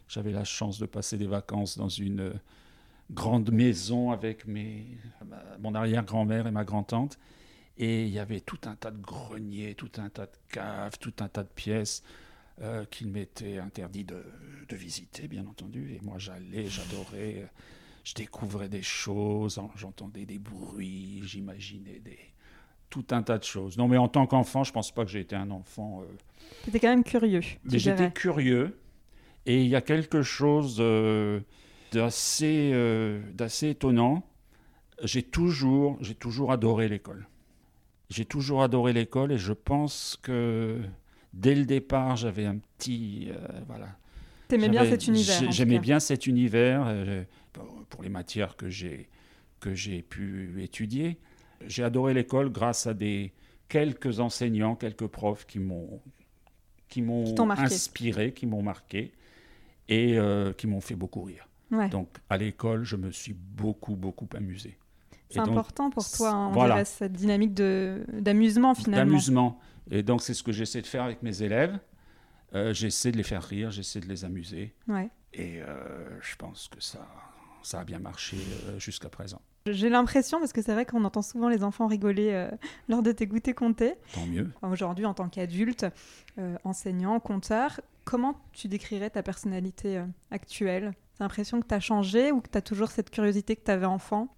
J'avais 0.08 0.32
la 0.32 0.44
chance 0.44 0.78
de 0.78 0.86
passer 0.86 1.18
des 1.18 1.26
vacances 1.26 1.78
dans 1.78 1.90
une 1.90 2.20
euh, 2.20 2.34
grande 3.12 3.52
maison 3.52 4.12
avec 4.12 4.48
mes, 4.48 4.86
mon 5.60 5.76
arrière-grand-mère 5.76 6.48
et 6.48 6.52
ma 6.52 6.64
grand-tante. 6.64 7.20
Et 7.78 8.04
il 8.04 8.10
y 8.10 8.20
avait 8.20 8.42
tout 8.42 8.60
un 8.66 8.76
tas 8.76 8.92
de 8.92 9.02
greniers, 9.02 9.76
tout 9.76 9.92
un 9.98 10.10
tas 10.10 10.26
de 10.28 10.32
caves, 10.50 10.98
tout 11.00 11.14
un 11.20 11.28
tas 11.30 11.44
de 11.44 11.50
pièces 11.50 12.04
euh, 12.62 12.86
qu'il 12.86 13.08
m'était 13.08 13.58
interdit 13.58 14.04
de, 14.04 14.24
de 14.70 14.76
visiter, 14.76 15.28
bien 15.28 15.46
entendu. 15.48 15.94
Et 15.94 16.00
moi, 16.06 16.18
j'allais, 16.20 16.68
j'adorais, 16.68 17.50
je 18.04 18.14
découvrais 18.14 18.70
des 18.70 18.84
choses, 18.84 19.58
en- 19.58 19.72
j'entendais 19.76 20.26
des 20.26 20.38
bruits, 20.40 21.22
j'imaginais 21.26 22.00
des 22.00 22.20
tout 22.90 23.06
un 23.12 23.24
tas 23.24 23.38
de 23.38 23.46
choses. 23.46 23.78
Non, 23.78 23.88
mais 23.88 23.96
en 23.98 24.10
tant 24.10 24.28
qu'enfant, 24.28 24.66
je 24.66 24.74
pense 24.74 24.92
pas 24.92 25.06
que 25.06 25.12
j'ai 25.12 25.22
été 25.22 25.36
un 25.36 25.50
enfant. 25.50 26.02
euh, 26.02 26.06
T'étais 26.66 26.80
quand 26.82 26.90
même 26.90 27.06
curieux, 27.06 27.40
mais 27.64 27.80
j'étais 27.80 28.12
curieux. 28.12 28.78
Et 29.46 29.64
il 29.64 29.70
y 29.70 29.76
a 29.78 29.82
quelque 29.82 30.22
chose 30.24 30.78
euh, 30.82 31.40
d'assez 31.92 32.72
euh, 32.74 33.22
d'assez 33.34 33.70
étonnant. 33.70 34.24
J'ai 35.04 35.24
toujours, 35.24 35.98
j'ai 36.02 36.16
toujours 36.16 36.52
adoré 36.52 36.88
l'école. 36.88 37.28
J'ai 38.10 38.26
toujours 38.26 38.62
adoré 38.62 38.94
l'école 38.94 39.32
et 39.32 39.38
je 39.38 39.54
pense 39.54 40.18
que 40.22 40.80
dès 41.34 41.56
le 41.56 41.66
départ, 41.66 42.18
j'avais 42.18 42.46
un 42.46 42.58
petit. 42.58 43.30
euh, 43.32 43.48
voilà. 43.68 43.88
T'aimais 44.48 44.70
bien 44.70 44.84
cet 44.86 45.08
univers. 45.08 45.52
J'aimais 45.52 45.80
bien 45.80 46.00
cet 46.00 46.28
univers 46.28 46.84
euh, 46.88 47.24
pour- 47.90 48.04
les 48.04 48.10
matières 48.10 48.56
que 48.58 48.70
j'ai 48.70 49.10
que 49.60 49.74
j'ai 49.74 50.02
pu 50.02 50.62
étudier. 50.64 51.18
J'ai 51.68 51.84
adoré 51.84 52.14
l'école 52.14 52.52
grâce 52.52 52.88
à 52.88 52.94
des 52.94 53.32
quelques 53.70 54.20
enseignants, 54.20 54.76
quelques 54.76 55.08
profs 55.08 55.46
qui 55.46 55.60
m'ont 55.60 56.02
qui 56.90 57.02
m'ont 57.02 57.24
Qui 57.24 57.34
inspiré, 57.76 58.34
qui 58.34 58.46
m'ont 58.46 58.62
marqué 58.64 59.14
et 59.88 60.18
euh, 60.18 60.52
qui 60.54 60.68
m'ont 60.68 60.82
fait 60.82 60.96
beaucoup 60.96 61.22
rire. 61.24 61.48
Ouais. 61.72 61.90
Donc 61.90 62.10
à 62.30 62.38
l'école, 62.38 62.84
je 62.84 62.96
me 62.96 63.12
suis 63.12 63.34
beaucoup 63.34 63.96
beaucoup 63.96 64.28
amusé. 64.36 64.78
C'est 65.30 65.40
donc, 65.40 65.50
important 65.50 65.90
pour 65.90 66.10
toi, 66.10 66.30
hein, 66.30 66.48
on 66.50 66.52
voilà. 66.52 66.84
cette 66.84 67.14
dynamique 67.14 67.54
d'amusement 67.54 68.76
finalement. 68.76 69.06
d'amusement. 69.06 69.60
Et 69.90 70.04
donc, 70.04 70.22
c'est 70.22 70.34
ce 70.34 70.44
que 70.44 70.52
j'essaie 70.52 70.82
de 70.82 70.88
faire 70.88 71.04
avec 71.04 71.24
mes 71.24 71.42
élèves. 71.42 71.80
Euh, 72.54 72.74
j'essaie 72.74 73.14
de 73.14 73.18
les 73.18 73.24
faire 73.24 73.44
rire, 73.44 73.72
j'essaie 73.72 74.02
de 74.02 74.08
les 74.08 74.26
amuser. 74.26 74.76
Ouais. 74.90 75.10
Et 75.34 75.62
euh, 75.62 76.20
je 76.22 76.36
pense 76.36 76.68
que 76.68 76.82
ça, 76.82 77.08
ça 77.64 77.80
a 77.80 77.84
bien 77.86 78.00
marché 78.00 78.38
euh, 78.68 78.78
jusqu'à 78.78 79.08
présent. 79.10 79.42
J'ai 79.68 79.90
l'impression, 79.90 80.40
parce 80.40 80.54
que 80.54 80.62
c'est 80.62 80.74
vrai 80.74 80.86
qu'on 80.86 81.04
entend 81.04 81.22
souvent 81.22 81.48
les 81.48 81.64
enfants 81.64 81.86
rigoler 81.86 82.32
euh, 82.32 82.50
lors 82.90 83.04
de 83.04 83.12
tes 83.12 83.28
goûters 83.28 83.54
comptés. 83.54 83.94
Tant 84.14 84.26
mieux. 84.26 84.50
Aujourd'hui, 84.64 85.06
en 85.06 85.14
tant 85.14 85.30
qu'adulte, 85.30 85.86
euh, 86.40 86.58
enseignant, 86.64 87.20
conteur, 87.20 87.80
comment 88.04 88.36
tu 88.54 88.68
décrirais 88.68 89.12
ta 89.12 89.22
personnalité 89.22 90.00
euh, 90.00 90.06
actuelle? 90.32 90.94
L'impression 91.24 91.62
que 91.62 91.68
tu 91.68 91.74
as 91.74 91.80
changé 91.80 92.32
ou 92.32 92.42
que 92.42 92.50
tu 92.50 92.58
as 92.58 92.62
toujours 92.62 92.90
cette 92.90 93.10
curiosité 93.10 93.56
que 93.56 93.64
tu 93.64 93.72
avais 93.72 93.86
enfant? 93.86 94.36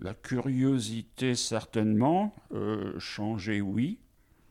La 0.00 0.14
curiosité, 0.14 1.34
certainement. 1.34 2.34
Euh, 2.52 2.98
changer, 2.98 3.60
oui. 3.60 3.98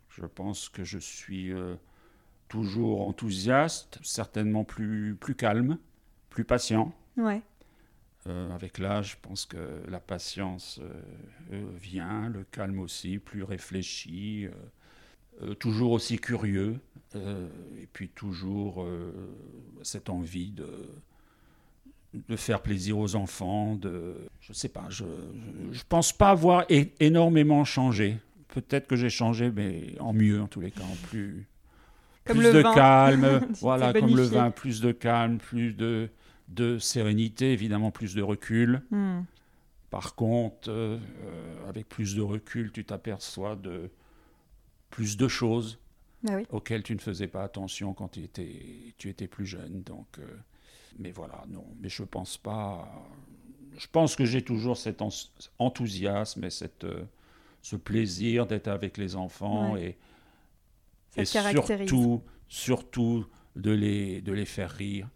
Je 0.09 0.25
pense 0.25 0.69
que 0.69 0.83
je 0.83 0.97
suis 0.97 1.53
euh, 1.53 1.75
toujours 2.49 3.07
enthousiaste, 3.07 3.99
certainement 4.03 4.63
plus, 4.63 5.15
plus 5.15 5.35
calme, 5.35 5.77
plus 6.29 6.43
patient. 6.43 6.93
Ouais. 7.15 7.41
Euh, 8.27 8.51
avec 8.51 8.77
l'âge, 8.77 9.11
je 9.11 9.17
pense 9.21 9.45
que 9.45 9.83
la 9.87 9.99
patience 9.99 10.81
euh, 10.81 11.65
vient, 11.75 12.29
le 12.29 12.43
calme 12.43 12.79
aussi, 12.79 13.19
plus 13.19 13.43
réfléchi, 13.43 14.47
euh, 15.43 15.53
toujours 15.53 15.91
aussi 15.91 16.17
curieux, 16.17 16.79
euh, 17.15 17.47
et 17.79 17.85
puis 17.85 18.09
toujours 18.09 18.83
euh, 18.83 19.13
cette 19.83 20.09
envie 20.09 20.51
de, 20.51 20.89
de 22.13 22.35
faire 22.35 22.61
plaisir 22.61 22.97
aux 22.97 23.15
enfants. 23.15 23.75
De, 23.75 24.15
je 24.41 24.53
sais 24.53 24.69
pas, 24.69 24.85
je 24.89 25.03
ne 25.03 25.77
pense 25.89 26.13
pas 26.13 26.29
avoir 26.31 26.65
énormément 26.99 27.63
changé. 27.65 28.17
Peut-être 28.49 28.87
que 28.87 28.95
j'ai 28.95 29.09
changé, 29.09 29.51
mais 29.51 29.95
en 29.99 30.13
mieux 30.13 30.41
en 30.41 30.47
tous 30.47 30.61
les 30.61 30.71
cas, 30.71 30.81
en 30.83 30.95
plus, 31.07 31.45
Comme 32.25 32.37
plus 32.37 32.47
le 32.47 32.53
de 32.53 32.59
vin. 32.59 32.73
calme, 32.73 33.47
voilà, 33.61 33.93
comme 33.93 34.15
le 34.15 34.23
vin, 34.23 34.51
plus 34.51 34.81
de 34.81 34.91
calme, 34.91 35.37
plus 35.37 35.73
de, 35.73 36.09
de 36.47 36.79
sérénité, 36.79 37.51
évidemment 37.51 37.91
plus 37.91 38.15
de 38.15 38.21
recul. 38.21 38.81
Hmm. 38.89 39.21
Par 39.89 40.15
contre, 40.15 40.69
euh, 40.69 40.97
avec 41.69 41.87
plus 41.87 42.15
de 42.15 42.21
recul, 42.21 42.71
tu 42.71 42.83
t'aperçois 42.83 43.55
de 43.55 43.89
plus 44.89 45.17
de 45.17 45.27
choses 45.27 45.79
Bah 46.23 46.33
oui. 46.37 46.45
auxquelles 46.49 46.83
tu 46.83 46.93
ne 46.95 46.99
faisais 46.99 47.27
pas 47.27 47.43
attention 47.43 47.93
quand 47.93 48.09
tu 48.09 48.21
étais, 48.23 48.93
tu 48.97 49.09
étais 49.09 49.27
plus 49.27 49.45
jeune. 49.45 49.83
Donc, 49.83 50.07
euh, 50.19 50.23
mais 50.99 51.11
voilà, 51.11 51.43
non. 51.49 51.65
Mais 51.79 51.89
je 51.89 52.03
pense 52.03 52.37
pas. 52.37 52.87
Je 53.77 53.87
pense 53.91 54.15
que 54.15 54.25
j'ai 54.25 54.41
toujours 54.43 54.77
cet 54.77 55.01
en- 55.01 55.09
enthousiasme 55.59 56.43
et 56.43 56.49
cette, 56.49 56.83
euh, 56.83 57.03
ce 57.61 57.75
plaisir 57.75 58.47
d'être 58.47 58.67
avec 58.67 58.97
les 58.97 59.15
enfants 59.15 59.75
et, 59.77 59.97
et 61.15 61.25
surtout, 61.25 62.21
surtout 62.47 63.25
de 63.55 63.71
les, 63.71 64.21
de 64.21 64.31
les 64.31 64.45
faire 64.45 64.71
rire. 64.71 65.07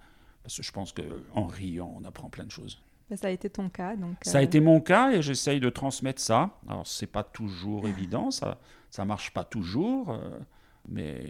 Parce 0.43 0.57
que 0.57 0.63
je 0.63 0.71
pense 0.71 0.93
qu'en 0.93 1.45
riant, 1.45 1.95
on 1.99 2.03
apprend 2.05 2.29
plein 2.29 2.45
de 2.45 2.51
choses. 2.51 2.81
Ça 3.15 3.27
a 3.27 3.29
été 3.29 3.49
ton 3.49 3.69
cas. 3.69 3.95
Donc, 3.95 4.15
Ça 4.21 4.37
a 4.37 4.41
euh, 4.41 4.45
été 4.45 4.59
mon 4.59 4.79
cas 4.79 5.11
et 5.11 5.21
j'essaye 5.21 5.59
de 5.59 5.69
transmettre 5.69 6.21
ça. 6.21 6.57
Alors, 6.67 6.87
c'est 6.87 7.07
pas 7.07 7.23
toujours 7.23 7.87
évident, 7.87 8.31
ça, 8.31 8.59
ça 8.89 9.05
marche 9.05 9.31
pas 9.31 9.43
toujours, 9.43 10.11
euh, 10.11 10.39
mais 10.87 11.29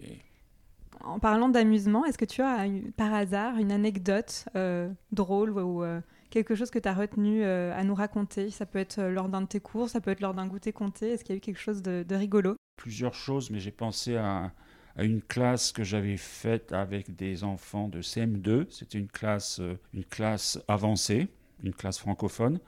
En 1.04 1.18
parlant 1.18 1.48
d'amusement, 1.48 2.04
est-ce 2.04 2.18
que 2.18 2.24
tu 2.24 2.42
as 2.42 2.66
par 2.96 3.12
hasard 3.12 3.58
une 3.58 3.72
anecdote 3.72 4.44
euh, 4.54 4.88
drôle 5.10 5.50
ou 5.50 5.82
euh, 5.82 6.00
quelque 6.30 6.54
chose 6.54 6.70
que 6.70 6.78
tu 6.78 6.88
as 6.88 6.94
retenu 6.94 7.42
euh, 7.42 7.76
à 7.76 7.82
nous 7.82 7.94
raconter? 7.94 8.50
Ça 8.50 8.66
peut 8.66 8.78
être 8.78 9.02
lors 9.02 9.28
d'un 9.28 9.42
de 9.42 9.46
tes 9.46 9.60
cours, 9.60 9.88
ça 9.88 10.00
peut 10.00 10.10
être 10.10 10.20
lors 10.20 10.34
d'un 10.34 10.46
goûter 10.46 10.72
compté. 10.72 11.10
Est-ce 11.10 11.24
qu'il 11.24 11.34
y 11.34 11.36
a 11.36 11.38
eu 11.38 11.40
quelque 11.40 11.60
chose 11.60 11.82
de, 11.82 12.14
rigolo? 12.14 12.54
Plusieurs 12.76 13.14
choses, 13.14 13.50
mais 13.50 13.58
j'ai 13.58 13.72
pensé 13.72 14.16
à, 14.16 14.52
une 14.98 15.22
classe 15.22 15.72
que 15.72 15.82
j'avais 15.82 16.18
faite 16.18 16.72
avec 16.72 17.16
des 17.16 17.44
enfants 17.44 17.88
de 17.88 18.00
CM2. 18.00 18.66
C'était 18.70 18.98
une 18.98 19.08
classe, 19.08 19.60
une 19.94 20.04
classe 20.04 20.60
avancée, 20.68 21.28
une 21.64 21.72
classe 21.72 21.98
francophone. 21.98 22.60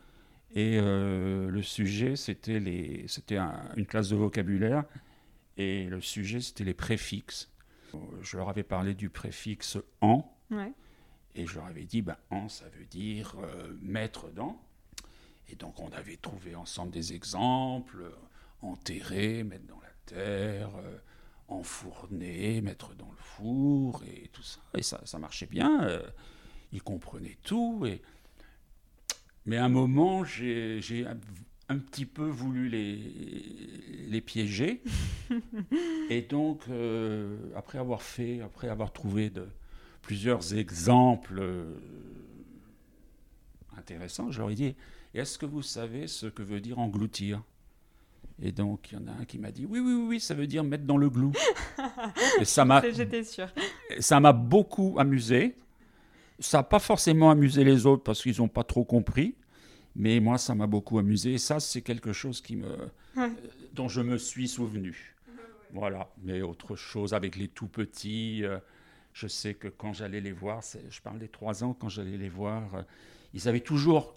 Et 0.57 0.81
le 0.81 1.61
sujet, 1.63 2.17
c'était 2.17 2.57
une 2.57 3.87
classe 3.87 4.09
de 4.09 4.17
vocabulaire. 4.17 4.85
Et 5.57 5.85
le 5.85 6.01
sujet, 6.01 6.41
c'était 6.41 6.65
les 6.65 6.75
préfixes. 6.75 7.54
Je 8.23 8.37
leur 8.37 8.49
avais 8.49 8.63
parlé 8.63 8.95
du 8.95 9.11
préfixe 9.11 9.79
en. 10.01 10.31
Ouais. 10.51 10.73
Et 11.35 11.47
je 11.47 11.57
leur 11.57 11.67
avais 11.67 11.85
dit, 11.85 12.03
ben, 12.03 12.17
en, 12.31 12.49
ça 12.49 12.69
veut 12.69 12.87
dire 12.87 13.35
euh, 13.43 13.77
mettre 13.83 14.31
dans. 14.31 14.61
Et 15.49 15.57
donc, 15.57 15.81
on 15.81 15.91
avait 15.91 16.17
trouvé 16.17 16.55
ensemble 16.55 16.93
des 16.93 17.13
exemples 17.13 18.03
euh, 18.03 18.11
enterrer, 18.63 19.45
mettre 19.45 19.67
dans 19.67 19.81
la 19.81 19.93
terre, 20.07 20.71
euh, 20.77 20.97
enfourner, 21.49 22.61
mettre 22.61 22.95
dans 22.95 23.11
le 23.11 23.19
four, 23.19 24.03
et 24.05 24.29
tout 24.33 24.43
ça. 24.43 24.61
Et 24.75 24.83
ça, 24.83 25.01
ça 25.05 25.19
marchait 25.19 25.47
bien. 25.47 25.85
euh, 25.85 26.03
ils 26.73 26.83
comprenaient 26.83 27.39
tout. 27.43 27.85
Et... 27.87 28.01
Mais 29.45 29.57
à 29.59 29.65
un 29.65 29.69
moment, 29.69 30.25
j'ai 30.25 31.07
un 31.69 31.79
petit 31.79 32.07
peu 32.07 32.27
voulu 32.27 32.69
les, 32.69 32.97
les 34.09 34.21
piéger. 34.21 34.83
et 36.11 36.23
donc, 36.23 36.61
euh, 36.69 37.37
après 37.57 37.79
avoir 37.79 38.03
fait, 38.03 38.41
après 38.41 38.69
avoir 38.69 38.93
trouvé 38.93 39.31
de, 39.31 39.47
plusieurs 40.05 40.55
exemples 40.55 41.39
euh, 41.39 41.65
intéressants, 43.77 44.31
je 44.31 44.39
leur 44.39 44.51
ai 44.51 44.55
dit 44.55 44.75
Est-ce 45.15 45.39
que 45.39 45.47
vous 45.47 45.63
savez 45.63 46.07
ce 46.07 46.27
que 46.27 46.43
veut 46.43 46.61
dire 46.61 46.79
engloutir? 46.79 47.43
Et 48.43 48.53
donc, 48.53 48.91
il 48.91 48.99
y 48.99 49.03
en 49.03 49.07
a 49.07 49.13
un 49.13 49.25
qui 49.25 49.39
m'a 49.39 49.51
dit 49.51 49.67
Oui, 49.67 49.79
oui, 49.79 49.95
oui, 49.95 50.07
oui, 50.09 50.21
ça 50.21 50.35
veut 50.35 50.47
dire 50.47 50.65
mettre 50.65 50.85
dans 50.85 50.97
le 50.97 51.09
glou. 51.09 51.33
et 52.41 52.45
ça 52.45 52.65
m'a 52.65 52.83
J'étais 52.91 53.25
sûre. 53.25 53.49
ça 54.01 54.21
m'a 54.21 54.33
beaucoup 54.33 54.97
amusé. 54.99 55.57
Ça 56.41 56.59
n'a 56.59 56.63
pas 56.65 56.81
forcément 56.81 57.31
amusé 57.31 57.63
les 57.65 57.87
autres 57.87 58.03
parce 58.03 58.23
qu'ils 58.23 58.39
n'ont 58.39 58.49
pas 58.49 58.65
trop 58.65 58.85
compris. 58.85 59.35
Mais 59.97 60.19
moi, 60.21 60.39
ça 60.39 60.55
m'a 60.55 60.67
beaucoup 60.67 60.99
amusé. 60.99 61.35
Et 61.35 61.39
ça, 61.39 61.61
c'est 61.61 61.83
quelque 61.83 62.13
chose 62.13 62.41
qui 62.41 62.57
me, 62.57 62.69
Ouais. 62.69 62.89
euh, 63.19 63.31
dont 63.73 63.89
je 63.89 64.01
me 64.01 64.19
suis 64.19 64.49
souvenu. 64.49 65.15
Voilà. 65.73 66.09
Mais 66.23 66.43
autre 66.43 66.77
chose 66.77 67.15
avec 67.15 67.37
les 67.37 67.49
tout 67.49 67.67
petits, 67.69 68.45
euh, 68.45 68.59
je 69.13 69.27
sais 69.29 69.55
que 69.55 69.69
quand 69.69 69.93
j'allais 69.93 70.21
les 70.21 70.33
voir, 70.33 70.63
je 70.89 71.01
parle 71.01 71.19
des 71.19 71.29
trois 71.29 71.63
ans, 71.65 71.75
quand 71.75 71.89
j'allais 71.89 72.17
les 72.17 72.29
voir, 72.29 72.75
euh, 72.75 72.83
ils 73.35 73.49
avaient 73.49 73.61
toujours 73.61 74.15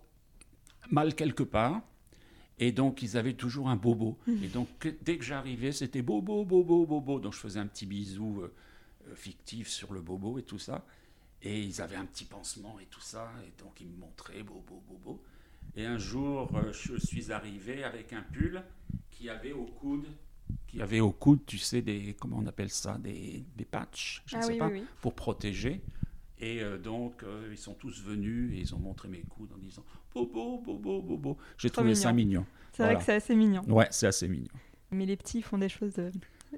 mal 0.90 1.16
quelque 1.16 1.44
part. 1.44 1.82
Et 2.60 2.72
donc, 2.72 3.04
ils 3.04 3.18
avaient 3.18 3.34
toujours 3.36 3.70
un 3.70 3.76
bobo. 3.76 4.18
Et 4.44 4.48
donc, 4.48 4.68
que- 4.80 4.96
dès 5.04 5.18
que 5.20 5.24
j'arrivais, 5.24 5.72
c'était 5.72 6.02
bobo, 6.02 6.44
bobo, 6.44 6.88
bobo. 6.88 7.20
Donc, 7.20 7.34
je 7.34 7.38
faisais 7.40 7.60
un 7.60 7.68
petit 7.68 7.86
bisou 7.86 8.42
euh, 8.42 8.52
fictif 9.14 9.68
sur 9.68 9.94
le 9.94 10.02
bobo 10.02 10.40
et 10.40 10.44
tout 10.44 10.58
ça. 10.58 10.84
Et 11.44 11.62
ils 11.62 11.82
avaient 11.84 11.98
un 11.98 12.06
petit 12.06 12.26
pansement 12.26 12.80
et 12.80 12.86
tout 12.86 13.00
ça. 13.02 13.32
Et 13.46 13.62
donc, 13.62 13.80
ils 13.80 13.88
me 13.88 13.98
montraient 13.98 14.42
bobo, 14.42 14.82
bobo. 14.90 15.22
Et 15.78 15.86
un 15.86 15.98
jour, 16.00 16.50
euh, 16.56 16.74
je 16.74 16.98
suis 16.98 17.32
arrivé 17.32 17.84
avec 17.84 18.12
un 18.12 18.24
pull 18.34 18.62
qui 19.12 19.30
avait 19.30 19.52
au 19.52 19.66
coude, 19.66 20.08
qui 20.68 20.82
avait 20.82 21.00
au 21.00 21.12
coude, 21.12 21.46
tu 21.46 21.60
sais, 21.60 21.82
des, 21.84 22.16
comment 22.20 22.38
on 22.40 22.48
appelle 22.48 22.70
ça, 22.72 22.98
des, 22.98 23.44
des 23.56 23.64
patchs, 23.66 24.24
je 24.26 24.36
ne 24.38 24.42
Ah 24.42 24.46
sais 24.46 24.54
oui, 24.54 24.58
pas, 24.58 24.68
oui, 24.68 24.80
oui. 24.80 24.86
pour 25.02 25.14
protéger. 25.14 25.82
Et 26.40 26.62
euh, 26.62 26.78
donc, 26.80 27.22
euh, 27.24 27.48
ils 27.52 27.58
sont 27.58 27.74
tous 27.76 28.02
venus 28.04 28.54
et 28.54 28.58
ils 28.60 28.74
ont 28.76 28.80
montré 28.80 29.08
mes 29.08 29.22
coudes 29.22 29.52
en 29.54 29.58
disant 29.60 29.84
bobo, 30.14 30.60
bobo, 30.60 31.02
bobo. 31.02 31.38
J'ai 31.60 31.70
trouvé 31.70 31.94
ça 31.96 32.12
mignon. 32.12 32.42
mignon. 32.42 32.46
C'est 32.74 32.84
vrai 32.84 32.96
que 32.96 33.04
c'est 33.04 33.16
assez 33.16 33.36
mignon. 33.36 33.62
Ouais, 33.68 33.88
c'est 33.92 34.08
assez 34.08 34.28
mignon. 34.28 34.52
Mais 34.92 35.06
les 35.06 35.16
petits 35.18 35.42
font 35.42 35.58
des 35.60 35.70
choses 35.70 36.00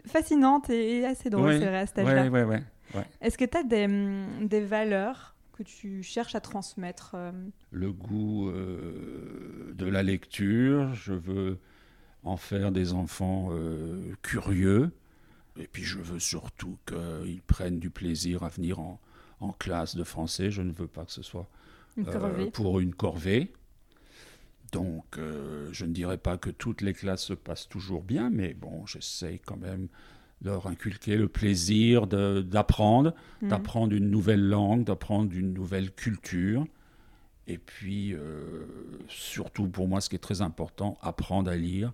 fascinantes 0.06 0.70
et 0.70 1.06
assez 1.06 1.30
drôles, 1.30 1.46
Ouais, 1.48 1.60
c'est 1.60 1.66
vrai, 1.66 1.78
à 1.80 1.86
cet 1.88 2.00
âge-là. 2.00 2.30
Ouais, 2.30 2.44
ouais, 2.44 2.62
ouais. 2.96 3.06
Est-ce 3.22 3.38
que 3.38 3.46
tu 3.46 3.58
as 3.58 3.64
des, 3.64 3.86
hum, 3.86 4.48
des 4.48 4.62
valeurs 4.62 5.36
que 5.60 5.64
tu 5.64 6.04
cherches 6.04 6.36
à 6.36 6.40
transmettre 6.40 7.12
euh, 7.16 7.32
le 7.72 7.92
goût 7.92 8.50
euh, 8.50 9.74
de 9.74 9.86
la 9.86 10.04
lecture. 10.04 10.94
Je 10.94 11.12
veux 11.12 11.58
en 12.24 12.38
faire 12.38 12.72
des 12.72 12.94
enfants 12.94 13.50
euh, 13.52 14.14
curieux. 14.22 14.92
Et 15.58 15.68
puis 15.68 15.84
je 15.84 16.00
veux 16.00 16.20
surtout 16.20 16.78
qu'ils 16.86 17.42
prennent 17.42 17.80
du 17.80 17.90
plaisir 17.90 18.44
à 18.44 18.48
venir 18.48 18.80
en, 18.80 19.02
en 19.42 19.52
classe 19.52 19.98
de 19.98 20.06
français. 20.06 20.50
Je 20.50 20.62
ne 20.62 20.72
veux 20.72 20.88
pas 20.88 21.04
que 21.04 21.12
ce 21.12 21.24
soit 21.24 21.50
une 21.98 22.08
euh, 22.08 22.50
pour 22.52 22.80
une 22.80 22.96
corvée. 22.96 23.52
Donc 24.72 25.18
je 25.18 25.86
ne 25.86 25.92
dirais 25.92 26.20
pas 26.20 26.38
que 26.38 26.52
toutes 26.52 26.82
les 26.82 26.94
classes 26.94 27.24
se 27.24 27.34
passent 27.34 27.68
toujours 27.68 28.04
bien, 28.04 28.30
mais 28.30 28.54
bon, 28.54 28.86
j'essaye 28.86 29.40
quand 29.40 29.58
même 29.58 29.88
leur 30.42 30.68
inculquer 30.68 31.18
le 31.18 31.28
plaisir 31.28 32.08
d'apprendre 32.08 33.14
Mhm. 33.42 33.50
d'apprendre 33.50 33.94
une 33.94 34.10
nouvelle 34.10 34.48
langue, 34.48 34.84
d'apprendre 34.86 35.34
une 35.34 35.54
nouvelle 35.54 35.92
culture. 35.92 36.66
Et 37.48 37.58
puis, 37.58 38.14
euh, 38.14 38.66
surtout 39.08 39.68
pour 39.68 39.88
moi, 39.88 40.02
ce 40.02 40.10
qui 40.10 40.16
est 40.16 40.20
très 40.20 40.42
important, 40.42 40.98
apprendre 41.02 41.50
à 41.50 41.56
lire 41.56 41.94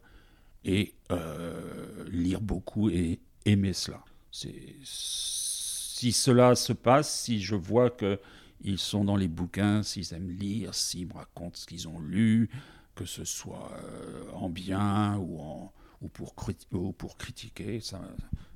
et 0.65 0.93
euh, 1.11 2.03
lire 2.11 2.41
beaucoup 2.41 2.89
et 2.89 3.19
aimer 3.45 3.73
cela. 3.73 4.03
Si 4.31 6.11
cela 6.11 6.55
se 6.55 6.73
passe, 6.73 7.21
si 7.21 7.41
je 7.41 7.55
vois 7.55 7.89
que 7.89 8.19
ils 8.63 8.79
sont 8.79 9.05
dans 9.05 9.15
les 9.15 9.27
bouquins, 9.27 9.83
s'ils 9.83 10.13
aiment 10.13 10.29
lire, 10.31 10.73
s'ils 10.73 11.07
me 11.07 11.13
racontent 11.13 11.55
ce 11.55 11.65
qu'ils 11.65 11.87
ont 11.87 11.99
lu, 11.99 12.49
que 12.95 13.05
ce 13.05 13.23
soit 13.23 13.71
euh, 13.83 14.31
en 14.33 14.49
bien 14.49 15.17
ou, 15.17 15.39
en, 15.39 15.71
ou, 16.01 16.07
pour, 16.07 16.33
ou 16.71 16.91
pour 16.93 17.17
critiquer, 17.17 17.79
ça, 17.79 18.01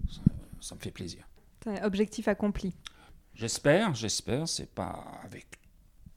ça, 0.09 0.21
ça 0.61 0.75
me 0.75 0.79
fait 0.79 0.91
plaisir. 0.91 1.27
Objectif 1.83 2.27
accompli. 2.27 2.73
J'espère, 3.35 3.93
j'espère. 3.95 4.47
C'est 4.47 4.69
pas 4.69 5.21
avec 5.23 5.47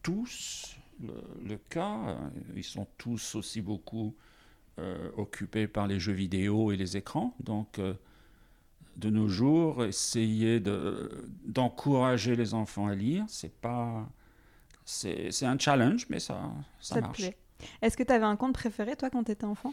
tous 0.03 0.77
le, 1.01 1.57
cas. 1.57 2.17
Ils 2.55 2.65
sont 2.65 2.87
tous 2.99 3.35
aussi 3.35 3.61
beaucoup 3.61 4.15
euh, 4.79 5.11
occupés 5.17 5.67
par 5.67 5.87
les 5.87 6.01
jeux 6.01 6.13
vidéo 6.13 6.73
et 6.73 6.77
les 6.77 6.97
écrans. 6.97 7.35
Donc, 7.41 7.79
euh, 7.79 7.95
de 8.97 9.11
nos 9.11 9.29
jours, 9.29 9.85
essayer 9.85 10.61
d'encourager 11.45 12.37
les 12.37 12.55
enfants 12.55 12.89
à 12.89 12.95
lire, 12.95 13.25
c'est 13.29 13.55
pas. 13.61 14.09
C'est 14.85 15.47
un 15.47 15.57
challenge, 15.59 16.07
mais 16.11 16.19
ça, 16.19 16.53
ça, 16.81 17.01
marche. 17.01 17.23
Est-ce 17.81 17.97
que 17.97 18.03
tu 18.03 18.13
avais 18.13 18.25
un 18.25 18.37
conte 18.37 18.55
préféré, 18.55 18.97
toi, 18.97 19.11
quand 19.11 19.23
tu 19.23 19.31
étais 19.31 19.45
enfant? 19.45 19.73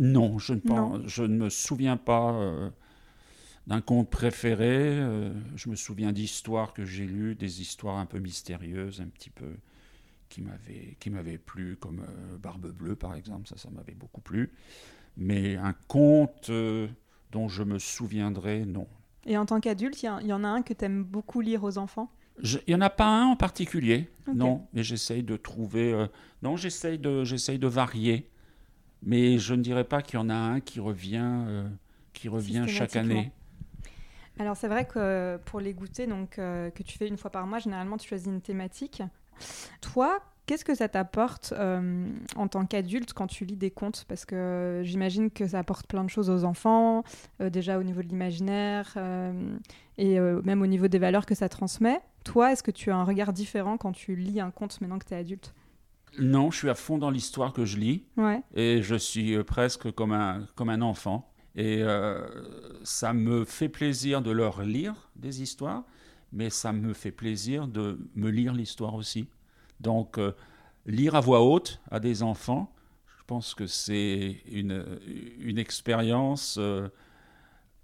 Non 0.00 0.38
je, 0.38 0.54
ne 0.54 0.60
pense, 0.60 1.06
je 1.06 1.22
ne 1.22 1.36
me 1.36 1.48
souviens 1.48 1.96
pas 1.96 2.32
euh, 2.32 2.70
d'un 3.68 3.80
conte 3.80 4.10
préféré. 4.10 4.96
je 5.54 5.70
me 5.70 5.76
souviens 5.76 6.10
d'histoires 6.10 6.72
que 6.72 6.84
j'ai 6.84 7.06
lues, 7.06 7.36
des 7.36 7.60
histoires 7.60 7.98
un 7.98 8.06
peu 8.06 8.18
mystérieuses, 8.18 9.00
un 9.00 9.08
petit 9.08 9.30
peu 9.30 9.54
qui 10.30 11.10
m'avait 11.10 11.38
plu, 11.38 11.76
comme 11.76 12.00
euh, 12.00 12.38
Barbe 12.38 12.70
Bleue 12.70 12.96
par 12.96 13.14
exemple, 13.14 13.48
ça, 13.48 13.56
ça 13.56 13.68
m'avait 13.70 13.94
beaucoup 13.94 14.20
plu. 14.20 14.52
Mais 15.16 15.56
un 15.56 15.74
conte 15.88 16.48
euh, 16.50 16.88
dont 17.32 17.48
je 17.48 17.62
me 17.62 17.78
souviendrai, 17.78 18.64
non. 18.64 18.86
Et 19.26 19.36
en 19.36 19.44
tant 19.44 19.60
qu'adulte, 19.60 20.02
il 20.02 20.06
y, 20.06 20.32
en 20.32 20.44
a 20.44 20.48
un 20.48 20.62
que 20.62 20.72
tu 20.72 20.84
aimes 20.84 21.04
beaucoup 21.04 21.40
lire 21.40 21.62
aux 21.62 21.76
enfants? 21.76 22.10
Il 22.42 22.62
n'y 22.68 22.74
en 22.74 22.80
a 22.80 22.88
pas 22.88 23.06
un 23.06 23.26
en 23.26 23.36
particulier, 23.36 24.08
non, 24.32 24.66
mais 24.72 24.82
j'essaye 24.82 25.22
de 25.22 25.36
trouver... 25.36 25.92
Euh, 25.92 26.06
non, 26.42 26.56
j'essaye 26.56 26.98
de, 26.98 27.22
j'essaye 27.24 27.58
de 27.58 27.66
varier, 27.66 28.30
mais 29.02 29.38
je 29.38 29.54
ne 29.54 29.62
dirais 29.62 29.84
pas 29.84 30.02
qu'il 30.02 30.18
y 30.18 30.22
en 30.22 30.28
a 30.28 30.34
un 30.34 30.60
qui 30.60 30.80
revient, 30.80 31.44
qui 32.12 32.28
revient 32.28 32.64
chaque 32.68 32.96
année. 32.96 33.32
Alors 34.38 34.56
c'est 34.56 34.68
vrai 34.68 34.86
que 34.86 35.38
pour 35.46 35.60
les 35.60 35.74
goûter 35.74 36.06
donc, 36.06 36.30
que 36.36 36.82
tu 36.82 36.96
fais 36.96 37.08
une 37.08 37.18
fois 37.18 37.30
par 37.30 37.46
mois, 37.46 37.58
généralement 37.58 37.96
tu 37.96 38.08
choisis 38.08 38.28
une 38.28 38.40
thématique. 38.40 39.02
Toi, 39.80 40.20
qu'est-ce 40.46 40.64
que 40.64 40.74
ça 40.74 40.88
t'apporte 40.88 41.54
euh, 41.56 42.08
en 42.34 42.48
tant 42.48 42.66
qu'adulte 42.66 43.12
quand 43.12 43.26
tu 43.26 43.44
lis 43.44 43.56
des 43.56 43.70
contes? 43.70 44.04
Parce 44.08 44.24
que 44.24 44.82
j'imagine 44.84 45.30
que 45.30 45.46
ça 45.46 45.60
apporte 45.60 45.86
plein 45.86 46.04
de 46.04 46.10
choses 46.10 46.28
aux 46.28 46.44
enfants, 46.44 47.04
euh, 47.40 47.50
déjà 47.50 47.78
au 47.78 47.82
niveau 47.82 48.02
de 48.02 48.08
l'imaginaire 48.08 48.92
euh, 48.96 49.56
et 49.96 50.18
même 50.18 50.62
au 50.62 50.66
niveau 50.66 50.88
des 50.88 50.98
valeurs 50.98 51.26
que 51.26 51.34
ça 51.34 51.48
transmet. 51.48 52.00
Toi, 52.24 52.52
est-ce 52.52 52.62
que 52.62 52.70
tu 52.70 52.90
as 52.90 52.96
un 52.96 53.04
regard 53.04 53.32
différent 53.32 53.76
quand 53.76 53.92
tu 53.92 54.16
lis 54.16 54.40
un 54.40 54.50
conte 54.50 54.80
maintenant 54.80 54.98
que 54.98 55.04
tu 55.04 55.14
es 55.14 55.18
adulte? 55.18 55.54
Non, 56.18 56.50
je 56.50 56.58
suis 56.58 56.70
à 56.70 56.74
fond 56.74 56.98
dans 56.98 57.10
l'histoire 57.10 57.52
que 57.52 57.64
je 57.64 57.76
lis. 57.76 58.04
Ouais. 58.16 58.42
Et 58.54 58.82
je 58.82 58.96
suis 58.96 59.42
presque 59.44 59.90
comme 59.92 60.12
un, 60.12 60.46
comme 60.54 60.68
un 60.68 60.82
enfant. 60.82 61.32
Et 61.56 61.82
ça 62.84 63.12
me 63.12 63.44
fait 63.44 63.68
plaisir 63.68 64.22
de 64.22 64.30
leur 64.30 64.62
lire 64.62 65.10
des 65.16 65.42
histoires 65.42 65.84
mais 66.32 66.50
ça 66.50 66.72
me 66.72 66.92
fait 66.92 67.10
plaisir 67.10 67.66
de 67.66 67.98
me 68.14 68.30
lire 68.30 68.54
l'histoire 68.54 68.94
aussi. 68.94 69.28
Donc, 69.80 70.18
euh, 70.18 70.32
lire 70.86 71.14
à 71.14 71.20
voix 71.20 71.42
haute 71.42 71.80
à 71.90 72.00
des 72.00 72.22
enfants, 72.22 72.72
je 73.18 73.24
pense 73.26 73.54
que 73.54 73.66
c'est 73.66 74.42
une, 74.50 74.84
une 75.38 75.58
expérience 75.58 76.56
euh, 76.58 76.88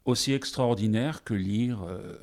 aussi 0.04 0.32
extraordinaire 0.32 1.24
que 1.24 1.34
lire 1.34 1.82
euh, 1.82 2.16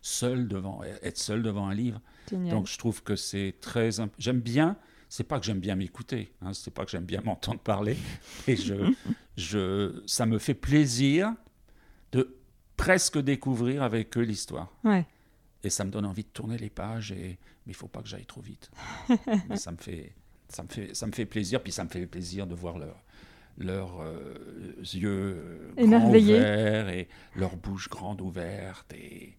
seul 0.00 0.48
devant, 0.48 0.82
être 1.02 1.18
seul 1.18 1.42
devant 1.42 1.68
un 1.68 1.74
livre. 1.74 2.00
Donc, 2.32 2.66
je 2.66 2.78
trouve 2.78 3.02
que 3.02 3.16
c'est 3.16 3.54
très. 3.60 3.90
J'aime 4.18 4.40
bien. 4.40 4.76
C'est 5.08 5.24
pas 5.24 5.38
que 5.40 5.46
j'aime 5.46 5.60
bien 5.60 5.74
m'écouter, 5.74 6.32
hein, 6.42 6.52
c'est 6.52 6.72
pas 6.72 6.84
que 6.84 6.90
j'aime 6.90 7.04
bien 7.04 7.20
m'entendre 7.24 7.60
parler, 7.60 7.96
et 8.46 8.56
je, 8.56 8.92
je, 9.36 10.02
ça 10.06 10.26
me 10.26 10.38
fait 10.38 10.54
plaisir 10.54 11.32
de 12.12 12.36
presque 12.76 13.18
découvrir 13.18 13.82
avec 13.82 14.16
eux 14.16 14.22
l'histoire. 14.22 14.72
Ouais. 14.84 15.06
Et 15.64 15.70
ça 15.70 15.84
me 15.84 15.90
donne 15.90 16.06
envie 16.06 16.24
de 16.24 16.28
tourner 16.28 16.58
les 16.58 16.70
pages, 16.70 17.12
et... 17.12 17.38
mais 17.66 17.72
il 17.72 17.74
faut 17.74 17.88
pas 17.88 18.02
que 18.02 18.08
j'aille 18.08 18.26
trop 18.26 18.40
vite. 18.40 18.70
ça, 19.56 19.72
me 19.72 19.76
fait, 19.78 20.12
ça, 20.48 20.62
me 20.62 20.68
fait, 20.68 20.94
ça 20.94 21.06
me 21.06 21.12
fait 21.12 21.26
plaisir, 21.26 21.62
puis 21.62 21.72
ça 21.72 21.84
me 21.84 21.88
fait 21.88 22.06
plaisir 22.06 22.46
de 22.46 22.54
voir 22.54 22.78
leurs 22.78 23.02
leurs 23.58 24.00
euh, 24.00 24.34
yeux 24.94 25.72
grands 25.76 26.10
ouverts 26.10 26.88
et 26.88 27.08
leur 27.34 27.56
bouche 27.56 27.88
grande 27.88 28.20
ouverte. 28.20 28.92
Et... 28.94 29.36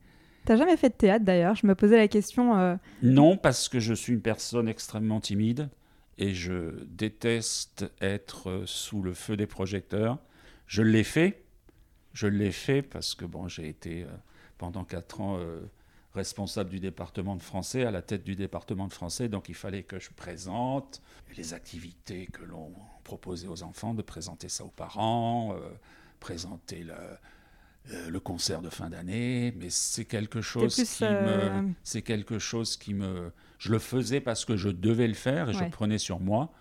T'as 0.50 0.56
jamais 0.56 0.78
fait 0.78 0.90
de 0.90 0.96
théâtre 0.96 1.24
d'ailleurs? 1.26 1.54
Je 1.54 1.68
me 1.68 1.76
posais 1.76 1.96
la 1.96 2.08
question. 2.08 2.58
Euh, 2.58 2.76
non, 3.04 3.38
parce 3.38 3.70
que 3.70 3.80
je 3.80 3.94
suis 3.94 4.14
une 4.14 4.22
personne 4.22 4.68
extrêmement 4.68 5.20
timide 5.20 5.70
et 6.18 6.34
je 6.34 6.84
déteste 6.86 7.86
être 8.02 8.64
sous 8.66 9.04
le 9.04 9.14
feu 9.14 9.38
des 9.38 9.46
projecteurs. 9.46 10.18
Je 10.66 10.82
l'ai 10.82 11.04
fait. 11.04 11.44
Je 12.14 12.26
l'ai 12.26 12.52
fait 12.52 12.82
parce 12.82 13.14
que 13.14 13.26
bon, 13.26 13.48
j'ai 13.48 13.70
été 13.70 14.02
euh, 14.02 14.08
pendant 14.58 14.86
quatre 14.86 15.22
ans 15.22 15.40
responsable 16.16 16.72
du 16.72 16.80
département 16.80 17.36
de 17.36 17.44
français, 17.44 17.86
à 17.86 17.92
la 17.92 18.02
tête 18.02 18.24
du 18.24 18.36
département 18.36 18.88
de 18.88 18.94
français, 18.94 19.30
donc 19.30 19.50
il 19.50 19.56
fallait 19.56 19.84
que 19.84 20.00
je 20.00 20.10
présente 20.10 21.02
les 21.38 21.54
activités 21.54 22.26
que 22.26 22.44
l'on 22.44 22.74
proposait 23.04 23.48
aux 23.48 23.62
enfants, 23.62 23.94
de 23.94 24.02
présenter 24.02 24.50
ça 24.50 24.66
aux 24.66 24.72
parents, 24.72 25.54
euh, 25.54 25.70
présenter 26.20 26.84
le, 26.84 26.96
euh, 27.92 28.10
le, 28.10 28.20
concert 28.20 28.62
de 28.62 28.70
fin 28.70 28.90
d'année, 28.90 29.54
mais 29.58 29.70
c'est 29.70 30.06
quelque 30.06 30.42
chose 30.42 30.76
qui 30.76 31.04
me, 31.04 31.10
euh, 31.10 31.62
c'est 31.84 32.02
quelque 32.02 32.40
chose 32.40 32.78
qui 32.78 32.94
me, 32.94 33.32
je 33.58 33.72
le 33.72 33.80
faisais 33.80 34.22
parce 34.22 34.46
que 34.46 34.56
je 34.56 34.70
devais 34.70 35.08
le 35.08 35.14
faire 35.14 35.50
et 35.50 35.54
je 35.54 35.64
prenais 35.66 35.98
sur 35.98 36.20
moi, 36.20 36.54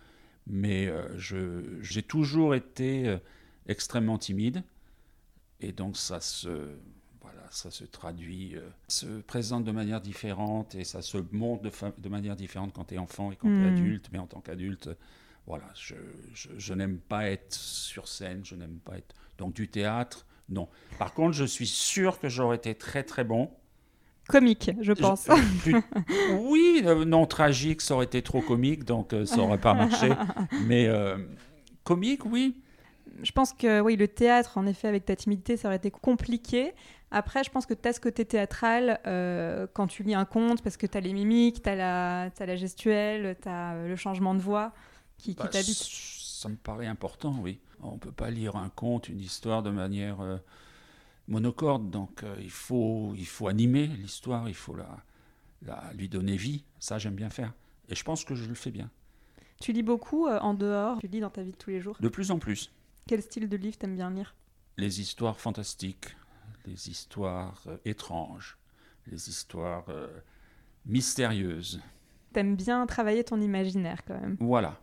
mais 0.46 0.90
je, 1.16 1.62
j'ai 1.80 2.02
toujours 2.02 2.54
été 2.54 3.18
extrêmement 3.66 4.18
timide 4.18 4.62
et 5.60 5.72
donc 5.72 5.96
ça 5.96 6.20
se 6.20 6.76
ça 7.50 7.70
se 7.70 7.84
traduit, 7.84 8.56
euh, 8.56 8.68
se 8.88 9.20
présente 9.20 9.64
de 9.64 9.72
manière 9.72 10.00
différente 10.00 10.74
et 10.74 10.84
ça 10.84 11.02
se 11.02 11.18
montre 11.32 11.62
de, 11.62 11.70
de 11.98 12.08
manière 12.08 12.36
différente 12.36 12.72
quand 12.72 12.84
tu 12.84 12.94
es 12.94 12.98
enfant 12.98 13.32
et 13.32 13.36
quand 13.36 13.48
tu 13.48 13.54
es 13.54 13.70
hmm. 13.70 13.76
adulte. 13.76 14.08
Mais 14.12 14.18
en 14.18 14.26
tant 14.26 14.40
qu'adulte, 14.40 14.90
voilà, 15.46 15.68
je, 15.74 15.94
je, 16.34 16.74
n'aime 16.74 16.98
pas 16.98 17.28
être 17.28 17.54
sur 17.54 18.08
scène, 18.08 18.44
je 18.44 18.54
n'aime 18.54 18.78
pas 18.78 18.98
être. 18.98 19.14
Donc 19.38 19.54
du 19.54 19.68
théâtre, 19.68 20.26
non. 20.48 20.68
Par 20.98 21.14
contre, 21.14 21.32
je 21.32 21.44
suis 21.44 21.66
sûr 21.66 22.18
que 22.20 22.28
j'aurais 22.28 22.56
été 22.56 22.74
très 22.74 23.02
très 23.02 23.24
bon. 23.24 23.50
Comique, 24.28 24.70
je 24.80 24.92
pense. 24.92 25.28
oui, 26.40 26.82
euh, 26.84 27.04
non, 27.04 27.26
tragique, 27.26 27.80
ça 27.80 27.94
aurait 27.94 28.04
été 28.04 28.22
trop 28.22 28.42
comique, 28.42 28.84
donc 28.84 29.12
euh, 29.12 29.24
ça 29.24 29.36
n'aurait 29.36 29.58
pas 29.58 29.74
marché. 29.74 30.10
Mais 30.66 30.88
comique, 31.84 32.24
oui 32.26 32.54
je 33.22 33.32
pense 33.32 33.52
que 33.52 33.80
oui, 33.80 33.96
le 33.96 34.08
théâtre, 34.08 34.58
en 34.58 34.66
effet, 34.66 34.88
avec 34.88 35.04
ta 35.04 35.16
timidité, 35.16 35.56
ça 35.56 35.68
aurait 35.68 35.76
été 35.76 35.90
compliqué. 35.90 36.72
Après, 37.10 37.42
je 37.42 37.50
pense 37.50 37.66
que 37.66 37.74
tu 37.74 37.88
as 37.88 37.92
ce 37.92 38.00
côté 38.00 38.24
théâtral 38.24 39.00
euh, 39.06 39.66
quand 39.72 39.86
tu 39.86 40.02
lis 40.02 40.14
un 40.14 40.24
conte, 40.24 40.62
parce 40.62 40.76
que 40.76 40.86
tu 40.86 40.96
as 40.96 41.00
les 41.00 41.12
mimiques, 41.12 41.62
tu 41.62 41.68
as, 41.68 41.74
la, 41.74 42.30
la 42.38 42.56
gestuelle, 42.56 43.36
tu 43.40 43.48
as 43.48 43.74
euh, 43.74 43.88
le 43.88 43.96
changement 43.96 44.34
de 44.34 44.40
voix 44.40 44.72
qui, 45.16 45.34
qui 45.34 45.42
bah, 45.42 45.48
t'habite. 45.48 45.78
Ça 45.78 46.48
me 46.48 46.56
paraît 46.56 46.86
important, 46.86 47.34
oui. 47.40 47.60
On 47.82 47.94
ne 47.94 47.98
peut 47.98 48.12
pas 48.12 48.30
lire 48.30 48.56
un 48.56 48.68
conte, 48.68 49.08
une 49.08 49.20
histoire 49.20 49.62
de 49.62 49.70
manière 49.70 50.20
euh, 50.20 50.36
monocorde, 51.28 51.90
donc 51.90 52.24
il, 52.40 52.50
faut, 52.50 53.14
il 53.16 53.26
faut 53.26 53.48
animer 53.48 53.86
l'histoire, 53.86 54.48
il 54.48 54.54
faut 54.54 54.74
la, 54.74 55.04
la, 55.62 55.92
lui 55.94 56.08
donner 56.08 56.36
vie. 56.36 56.64
Ça, 56.80 56.98
j'aime 56.98 57.14
bien 57.14 57.30
faire. 57.30 57.52
Et 57.88 57.94
je 57.94 58.04
pense 58.04 58.24
que 58.24 58.34
je 58.34 58.46
le 58.46 58.54
fais 58.54 58.70
bien. 58.70 58.90
Tu 59.60 59.72
lis 59.72 59.82
beaucoup 59.82 60.28
en 60.28 60.54
dehors? 60.54 60.98
Tu 61.00 61.08
lis 61.08 61.20
dans 61.20 61.30
ta 61.30 61.42
vie 61.42 61.52
de 61.52 61.56
tous 61.56 61.70
les 61.70 61.80
jours? 61.80 61.96
De 62.00 62.08
plus 62.08 62.30
en 62.30 62.38
plus. 62.38 62.72
Quel 63.06 63.22
style 63.22 63.48
de 63.48 63.56
livre 63.56 63.76
t'aimes 63.76 63.96
bien 63.96 64.10
lire? 64.10 64.34
Les 64.76 65.00
histoires 65.00 65.40
fantastiques 65.40 66.16
les 66.68 66.90
histoires 66.90 67.62
euh, 67.66 67.76
étranges, 67.84 68.58
les 69.06 69.28
histoires 69.28 69.86
euh, 69.88 70.08
mystérieuses. 70.86 71.80
T'aimes 72.32 72.56
bien 72.56 72.86
travailler 72.86 73.24
ton 73.24 73.40
imaginaire 73.40 74.04
quand 74.04 74.20
même. 74.20 74.36
Voilà. 74.40 74.80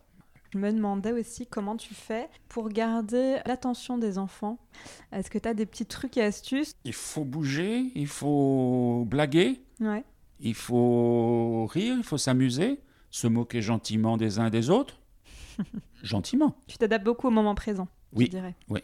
Je 0.52 0.58
me 0.58 0.72
demandais 0.72 1.12
aussi 1.12 1.46
comment 1.46 1.76
tu 1.76 1.94
fais 1.94 2.28
pour 2.48 2.68
garder 2.68 3.38
l'attention 3.46 3.98
des 3.98 4.18
enfants. 4.18 4.58
Est-ce 5.12 5.30
que 5.30 5.38
tu 5.38 5.48
as 5.48 5.54
des 5.54 5.66
petits 5.66 5.86
trucs 5.86 6.16
et 6.16 6.22
astuces? 6.22 6.72
Il 6.84 6.92
faut 6.92 7.24
bouger, 7.24 7.90
il 7.94 8.06
faut 8.06 9.04
blaguer, 9.06 9.60
ouais. 9.80 10.04
il 10.40 10.54
faut 10.54 11.66
rire, 11.66 11.94
il 11.96 12.04
faut 12.04 12.18
s'amuser, 12.18 12.80
se 13.10 13.26
moquer 13.26 13.62
gentiment 13.62 14.16
des 14.16 14.38
uns 14.38 14.50
des 14.50 14.70
autres. 14.70 15.00
gentiment. 16.02 16.56
Tu 16.66 16.78
t'adaptes 16.78 17.04
beaucoup 17.04 17.28
au 17.28 17.30
moment 17.30 17.54
présent, 17.54 17.88
oui. 18.12 18.26
je 18.26 18.30
dirais. 18.30 18.54
Oui. 18.68 18.82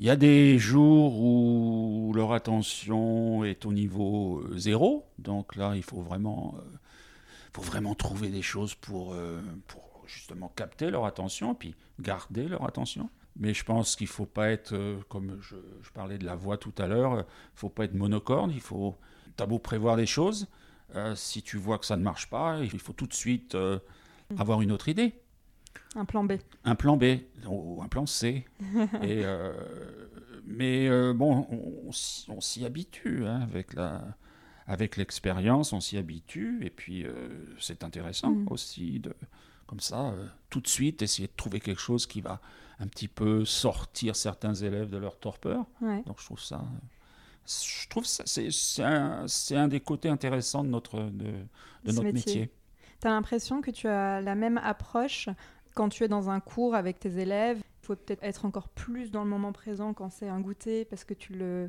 Il 0.00 0.06
y 0.06 0.10
a 0.10 0.16
des 0.16 0.58
jours 0.58 1.20
où 1.20 2.14
leur 2.14 2.32
attention 2.32 3.44
est 3.44 3.66
au 3.66 3.72
niveau 3.74 4.38
euh, 4.38 4.56
zéro, 4.56 5.04
donc 5.18 5.56
là, 5.56 5.74
il 5.76 5.82
faut 5.82 6.00
vraiment, 6.00 6.54
euh, 6.56 6.62
faut 7.52 7.60
vraiment 7.60 7.94
trouver 7.94 8.28
des 8.30 8.40
choses 8.40 8.74
pour, 8.74 9.12
euh, 9.12 9.42
pour 9.66 9.89
justement 10.12 10.52
capter 10.54 10.90
leur 10.90 11.04
attention, 11.04 11.54
puis 11.54 11.74
garder 12.00 12.48
leur 12.48 12.64
attention. 12.66 13.10
Mais 13.36 13.54
je 13.54 13.64
pense 13.64 13.96
qu'il 13.96 14.06
ne 14.06 14.10
faut 14.10 14.26
pas 14.26 14.50
être, 14.50 14.74
comme 15.08 15.38
je, 15.40 15.56
parlais 15.94 16.18
de 16.18 16.26
la 16.26 16.34
voix 16.34 16.58
tout 16.58 16.74
à 16.78 16.86
l'heure, 16.86 17.12
il 17.12 17.18
ne 17.18 17.24
faut 17.54 17.68
pas 17.68 17.84
être 17.84 17.94
monocorde, 17.94 18.52
il 18.52 18.60
faut, 18.60 18.96
as 19.38 19.46
beau 19.46 19.58
prévoir 19.58 19.96
des 19.96 20.06
choses, 20.06 20.48
si 21.14 21.42
tu 21.42 21.56
vois 21.56 21.78
que 21.78 21.86
ça 21.86 21.96
ne 21.96 22.02
marche 22.02 22.28
pas, 22.28 22.58
il 22.60 22.80
faut 22.80 22.92
tout 22.92 23.06
de 23.06 23.14
suite 23.14 23.56
avoir 24.36 24.60
une 24.62 24.72
autre 24.72 24.88
idée. 24.88 25.14
Un 25.96 26.04
plan 26.04 26.24
B. 26.24 26.32
Un 26.64 26.74
plan 26.74 26.96
B 26.96 27.04
ou 27.48 27.80
un 27.82 27.88
plan 27.88 28.06
C. 28.06 28.44
Et, 29.02 29.24
euh, 29.24 29.52
mais 30.44 30.88
euh, 30.88 31.12
bon, 31.12 31.46
on, 31.50 31.90
on 32.28 32.40
s'y 32.40 32.64
habitue 32.64 33.26
hein, 33.26 33.40
avec 33.40 33.74
la, 33.74 34.02
avec 34.70 34.96
l'expérience, 34.96 35.72
on 35.72 35.80
s'y 35.80 35.96
habitue. 35.98 36.64
Et 36.64 36.70
puis, 36.70 37.04
euh, 37.04 37.12
c'est 37.58 37.82
intéressant 37.82 38.30
Mm. 38.30 38.46
aussi 38.50 39.00
de, 39.00 39.12
comme 39.66 39.80
ça, 39.80 40.10
euh, 40.10 40.26
tout 40.48 40.60
de 40.60 40.68
suite, 40.68 41.02
essayer 41.02 41.26
de 41.26 41.32
trouver 41.36 41.58
quelque 41.58 41.80
chose 41.80 42.06
qui 42.06 42.20
va 42.20 42.40
un 42.78 42.86
petit 42.86 43.08
peu 43.08 43.44
sortir 43.44 44.14
certains 44.14 44.54
élèves 44.54 44.88
de 44.88 44.96
leur 44.96 45.18
torpeur. 45.18 45.66
Ouais. 45.80 46.02
Donc, 46.06 46.20
je 46.20 46.24
trouve 46.24 46.40
ça. 46.40 46.62
Je 47.46 47.88
trouve 47.88 48.04
ça, 48.06 48.22
c'est 48.26 48.48
un, 48.82 49.26
c'est 49.26 49.56
un 49.56 49.66
des 49.66 49.80
côtés 49.80 50.08
intéressants 50.08 50.62
de 50.62 50.68
notre, 50.68 51.00
de, 51.00 51.32
notre 51.84 52.02
métier. 52.04 52.12
métier. 52.12 52.50
Tu 53.00 53.08
as 53.08 53.10
l'impression 53.10 53.60
que 53.60 53.72
tu 53.72 53.88
as 53.88 54.20
la 54.20 54.36
même 54.36 54.58
approche 54.58 55.28
quand 55.74 55.88
tu 55.88 56.04
es 56.04 56.08
dans 56.08 56.30
un 56.30 56.38
cours 56.38 56.76
avec 56.76 57.00
tes 57.00 57.18
élèves? 57.18 57.58
Il 57.82 57.86
faut 57.86 57.96
peut-être 57.96 58.22
être 58.22 58.44
encore 58.44 58.68
plus 58.68 59.10
dans 59.10 59.24
le 59.24 59.30
moment 59.30 59.52
présent 59.52 59.94
quand 59.94 60.10
c'est 60.10 60.28
un 60.28 60.38
goûter 60.40 60.84
parce 60.84 61.02
que 61.02 61.14
tu 61.14 61.32
le. 61.32 61.68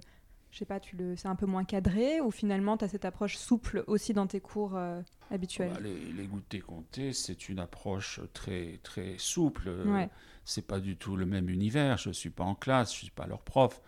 Je 0.51 0.57
sais 0.57 0.65
pas, 0.65 0.79
tu 0.79 0.97
le, 0.97 1.15
c'est 1.15 1.27
un 1.27 1.35
peu 1.35 1.45
moins 1.45 1.63
cadré 1.63 2.19
ou 2.21 2.29
finalement 2.29 2.77
tu 2.77 2.85
as 2.85 2.89
cette 2.89 3.05
approche 3.05 3.37
souple 3.37 3.83
aussi 3.87 4.13
dans 4.13 4.27
tes 4.27 4.41
cours 4.41 4.75
euh, 4.75 5.01
habituels? 5.29 5.71
Bah, 5.73 5.79
les, 5.81 6.11
les 6.11 6.27
goûters 6.27 6.65
comptés, 6.65 7.13
c'est 7.13 7.49
une 7.49 7.59
approche 7.59 8.19
très, 8.33 8.79
très 8.83 9.15
souple. 9.17 9.69
Ouais. 9.85 10.09
C'est 10.43 10.67
pas 10.67 10.79
du 10.79 10.97
tout 10.97 11.15
le 11.15 11.25
même 11.25 11.49
univers. 11.49 11.97
Je 11.97 12.09
ne 12.09 12.13
suis 12.13 12.29
pas 12.29 12.43
en 12.43 12.55
classe, 12.55 12.91
je 12.91 12.97
ne 12.97 13.03
suis 13.03 13.11
pas 13.11 13.27
leur 13.27 13.41
prof. 13.41 13.81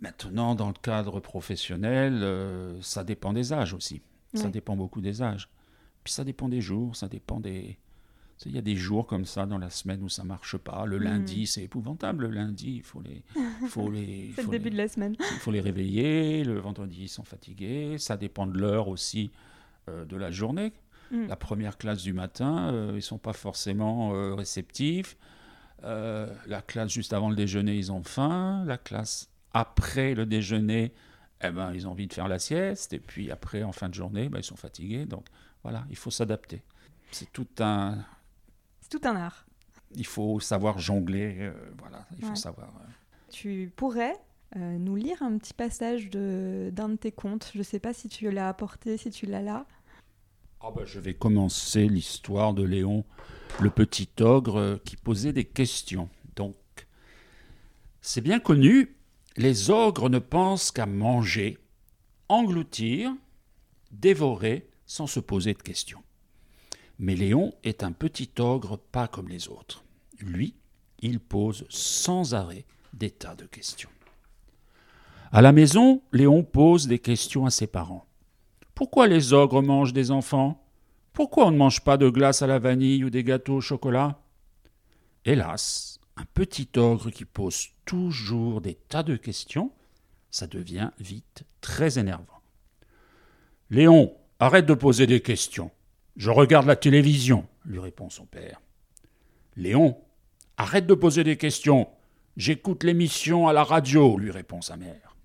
Maintenant, 0.00 0.54
dans 0.54 0.68
le 0.68 0.74
cadre 0.80 1.20
professionnel, 1.20 2.22
euh, 2.22 2.80
ça 2.80 3.04
dépend 3.04 3.32
des 3.32 3.52
âges 3.52 3.74
aussi. 3.74 4.00
Ça 4.32 4.48
dépend 4.48 4.76
beaucoup 4.76 5.00
des 5.00 5.22
âges. 5.22 5.50
Puis 6.04 6.12
ça 6.12 6.22
dépend 6.22 6.48
des 6.48 6.60
jours, 6.60 6.94
ça 6.94 7.08
dépend 7.08 7.40
des. 7.40 7.78
Il 8.46 8.52
y 8.52 8.58
a 8.58 8.62
des 8.62 8.76
jours 8.76 9.06
comme 9.06 9.24
ça 9.26 9.44
dans 9.46 9.58
la 9.58 9.68
semaine 9.70 10.02
où 10.02 10.08
ça 10.08 10.24
marche 10.24 10.56
pas. 10.56 10.86
Le 10.86 10.96
Mhm. 10.98 11.04
lundi, 11.04 11.46
c'est 11.46 11.62
épouvantable. 11.62 12.26
Le 12.26 12.30
lundi, 12.30 12.76
il 12.76 12.82
faut 12.82 13.02
les, 13.02 13.22
faut 13.68 13.90
les, 13.90 14.28
le 14.36 14.42
faut 14.42 14.50
début 14.50 14.64
les- 14.64 14.70
de 14.70 14.76
la 14.76 14.88
semaine. 14.88 15.14
il 15.18 15.38
faut 15.40 15.50
les 15.50 15.60
réveiller. 15.60 16.42
Le 16.44 16.58
vendredi, 16.58 17.02
ils 17.02 17.08
sont 17.08 17.24
fatigués. 17.24 17.98
Ça 17.98 18.16
dépend 18.16 18.46
de 18.46 18.58
l'heure 18.58 18.88
aussi 18.88 19.30
euh, 19.88 20.04
de 20.06 20.16
la 20.16 20.30
journée. 20.30 20.72
Mm. 21.10 21.26
La 21.26 21.36
première 21.36 21.76
classe 21.76 22.02
du 22.02 22.12
matin, 22.12 22.72
euh, 22.72 22.88
ils 22.92 22.96
ne 22.96 23.00
sont 23.00 23.18
pas 23.18 23.32
forcément 23.32 24.14
euh, 24.14 24.34
réceptifs. 24.34 25.16
Euh, 25.84 26.32
la 26.46 26.62
classe 26.62 26.90
juste 26.92 27.12
avant 27.12 27.30
le 27.30 27.36
déjeuner, 27.36 27.76
ils 27.76 27.90
ont 27.92 28.02
faim. 28.02 28.64
La 28.66 28.78
classe 28.78 29.28
après 29.52 30.14
le 30.14 30.26
déjeuner, 30.26 30.92
eh 31.42 31.50
ben, 31.50 31.72
ils 31.74 31.88
ont 31.88 31.92
envie 31.92 32.06
de 32.06 32.12
faire 32.12 32.28
la 32.28 32.38
sieste. 32.38 32.92
Et 32.92 32.98
puis 33.00 33.30
après, 33.30 33.62
en 33.62 33.72
fin 33.72 33.88
de 33.88 33.94
journée, 33.94 34.28
ben, 34.28 34.38
ils 34.38 34.44
sont 34.44 34.56
fatigués. 34.56 35.04
Donc 35.06 35.26
voilà, 35.62 35.84
il 35.90 35.96
faut 35.96 36.10
s'adapter. 36.10 36.62
C'est 37.10 37.32
tout 37.32 37.46
un. 37.58 37.98
Tout 38.90 39.00
un 39.04 39.16
art. 39.16 39.46
Il 39.94 40.06
faut 40.06 40.40
savoir 40.40 40.78
jongler. 40.78 41.36
euh, 41.40 41.52
voilà, 41.78 42.06
il 42.18 42.24
faut 42.24 42.34
savoir. 42.34 42.68
euh, 42.68 42.88
Tu 43.30 43.72
pourrais 43.76 44.14
euh, 44.56 44.78
nous 44.78 44.96
lire 44.96 45.22
un 45.22 45.36
petit 45.38 45.54
passage 45.54 46.10
de, 46.10 46.70
d'un 46.72 46.90
de 46.90 46.96
tes 46.96 47.12
contes. 47.12 47.50
Je 47.54 47.58
ne 47.58 47.62
sais 47.64 47.78
pas 47.80 47.92
si 47.92 48.08
tu 48.08 48.30
l'as 48.30 48.48
apporté, 48.48 48.96
si 48.96 49.10
tu 49.10 49.26
l'as 49.26 49.42
là. 49.42 49.66
Ah 50.60 50.70
bah, 50.74 50.82
je 50.84 51.00
vais 51.00 51.14
commencer 51.14 51.88
l'histoire 51.88 52.52
de 52.52 52.62
Léon, 52.62 53.04
le 53.60 53.70
petit 53.70 54.08
ogre 54.20 54.78
qui 54.84 54.96
posait 54.96 55.32
des 55.32 55.44
questions. 55.46 56.08
Donc, 56.36 56.56
c'est 58.02 58.20
bien 58.20 58.40
connu, 58.40 58.96
les 59.36 59.70
ogres 59.70 60.10
ne 60.10 60.18
pensent 60.18 60.70
qu'à 60.70 60.86
manger, 60.86 61.56
engloutir, 62.28 63.12
dévorer 63.90 64.68
sans 64.86 65.06
se 65.06 65.20
poser 65.20 65.54
de 65.54 65.62
questions. 65.62 66.02
Mais 67.02 67.16
Léon 67.16 67.54
est 67.64 67.82
un 67.82 67.92
petit 67.92 68.30
ogre 68.40 68.76
pas 68.76 69.08
comme 69.08 69.30
les 69.30 69.48
autres. 69.48 69.84
Lui, 70.18 70.54
il 70.98 71.18
pose 71.18 71.64
sans 71.70 72.34
arrêt 72.34 72.66
des 72.92 73.10
tas 73.10 73.34
de 73.34 73.46
questions. 73.46 73.88
À 75.32 75.40
la 75.40 75.52
maison, 75.52 76.02
Léon 76.12 76.42
pose 76.42 76.88
des 76.88 76.98
questions 76.98 77.46
à 77.46 77.50
ses 77.50 77.66
parents. 77.66 78.04
Pourquoi 78.74 79.06
les 79.06 79.32
ogres 79.32 79.62
mangent 79.62 79.94
des 79.94 80.10
enfants? 80.10 80.62
Pourquoi 81.14 81.46
on 81.46 81.52
ne 81.52 81.56
mange 81.56 81.80
pas 81.80 81.96
de 81.96 82.10
glace 82.10 82.42
à 82.42 82.46
la 82.46 82.58
vanille 82.58 83.02
ou 83.02 83.08
des 83.08 83.24
gâteaux 83.24 83.56
au 83.56 83.60
chocolat? 83.62 84.20
Hélas, 85.24 86.00
un 86.18 86.26
petit 86.34 86.68
ogre 86.76 87.08
qui 87.08 87.24
pose 87.24 87.68
toujours 87.86 88.60
des 88.60 88.74
tas 88.74 89.02
de 89.02 89.16
questions, 89.16 89.72
ça 90.30 90.46
devient 90.46 90.90
vite 90.98 91.44
très 91.62 91.98
énervant. 91.98 92.42
Léon, 93.70 94.12
arrête 94.38 94.66
de 94.66 94.74
poser 94.74 95.06
des 95.06 95.22
questions. 95.22 95.70
Je 96.16 96.30
regarde 96.30 96.66
la 96.66 96.76
télévision, 96.76 97.46
lui 97.64 97.78
répond 97.78 98.10
son 98.10 98.26
père. 98.26 98.60
Léon, 99.56 99.96
arrête 100.56 100.86
de 100.86 100.94
poser 100.94 101.24
des 101.24 101.36
questions. 101.36 101.88
J'écoute 102.36 102.84
l'émission 102.84 103.48
à 103.48 103.52
la 103.52 103.64
radio, 103.64 104.18
lui 104.18 104.30
répond 104.30 104.60
sa 104.60 104.76
mère. 104.76 105.16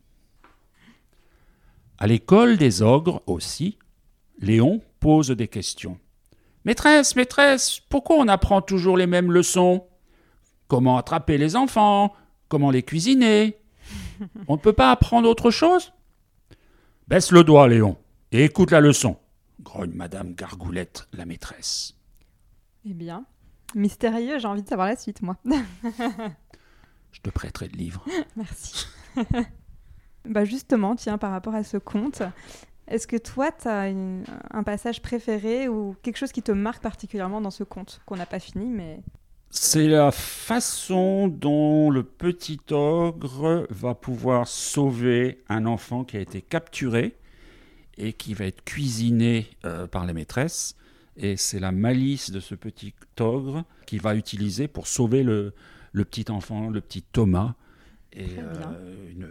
À 1.98 2.08
l'école 2.08 2.58
des 2.58 2.82
ogres 2.82 3.22
aussi, 3.26 3.78
Léon 4.40 4.82
pose 5.00 5.30
des 5.30 5.48
questions. 5.48 5.98
Maîtresse, 6.66 7.16
maîtresse, 7.16 7.80
pourquoi 7.80 8.18
on 8.18 8.28
apprend 8.28 8.62
toujours 8.62 8.98
les 8.98 9.08
mêmes 9.08 9.32
leçons? 9.32 9.86
Comment 10.68 10.98
attraper 10.98 11.38
les 11.38 11.56
enfants? 11.56 12.14
Comment 12.48 12.72
les 12.72 12.84
cuisiner? 12.84 13.58
On 14.48 14.54
ne 14.54 14.60
peut 14.60 14.74
pas 14.74 14.92
apprendre 14.92 15.30
autre 15.30 15.52
chose? 15.52 15.94
Baisse 17.08 17.32
le 17.32 17.44
doigt, 17.44 17.68
Léon, 17.68 17.98
et 18.32 18.44
écoute 18.44 18.72
la 18.72 18.82
leçon, 18.82 19.18
grogne 19.66 19.92
Madame 19.94 20.34
Gargoulette, 20.34 21.10
la 21.12 21.26
maîtresse. 21.26 21.96
Eh 22.86 22.94
bien, 22.94 23.26
mystérieux, 23.74 24.40
j'ai 24.40 24.48
envie 24.48 24.64
de 24.64 24.70
savoir 24.70 24.88
la 24.88 24.96
suite, 24.96 25.22
moi. 25.22 25.36
Je 27.12 27.20
te 27.22 27.30
prêterai 27.30 27.68
le 27.68 27.78
livre. 27.78 28.06
Merci. 28.38 28.86
bah 30.26 30.46
justement, 30.46 30.96
tiens, 30.96 31.18
par 31.18 31.32
rapport 31.32 31.56
à 31.56 31.64
ce 31.64 31.78
conte, 31.78 32.22
est-ce 32.88 33.08
que 33.08 33.18
toi, 33.18 33.52
tu 33.52 33.68
as 33.68 33.92
un 34.52 34.64
passage 34.64 35.02
préféré 35.02 35.68
ou 35.68 35.96
quelque 36.04 36.18
chose 36.18 36.32
qui 36.32 36.44
te 36.44 36.52
marque 36.52 36.84
particulièrement 36.84 37.42
dans 37.42 37.52
ce 37.52 37.64
conte 37.64 38.02
qu'on 38.06 38.16
n'a 38.16 38.26
pas 38.26 38.40
fini, 38.40 38.68
mais... 38.68 39.02
C'est 39.50 39.88
la 39.88 40.12
façon 40.12 41.30
dont 41.30 41.90
le 41.90 42.04
petit 42.04 42.60
ogre 42.72 43.66
va 43.70 43.96
pouvoir 43.96 44.48
sauver 44.48 45.44
un 45.48 45.66
enfant 45.66 46.04
qui 46.04 46.18
a 46.18 46.20
été 46.20 46.42
capturé 46.42 47.16
et 47.98 48.14
qui 48.14 48.34
va 48.34 48.46
être 48.46 48.64
cuisiné 48.64 49.48
euh, 49.66 49.88
par 49.88 50.06
les 50.06 50.14
maîtresses. 50.14 50.76
Et 51.18 51.38
c'est 51.38 51.60
la 51.60 51.72
malice 51.72 52.30
de 52.32 52.40
ce 52.40 52.56
petit 52.56 52.94
ogre 53.20 53.64
qu'il 53.86 54.02
va 54.02 54.16
utiliser 54.16 54.68
pour 54.68 54.88
sauver 54.88 55.24
le, 55.24 55.54
le 55.94 56.04
petit 56.06 56.30
enfant, 56.30 56.70
le 56.70 56.82
petit 56.82 57.02
Thomas. 57.04 57.56
Et 58.12 58.28
euh, 58.38 59.12
une, 59.12 59.30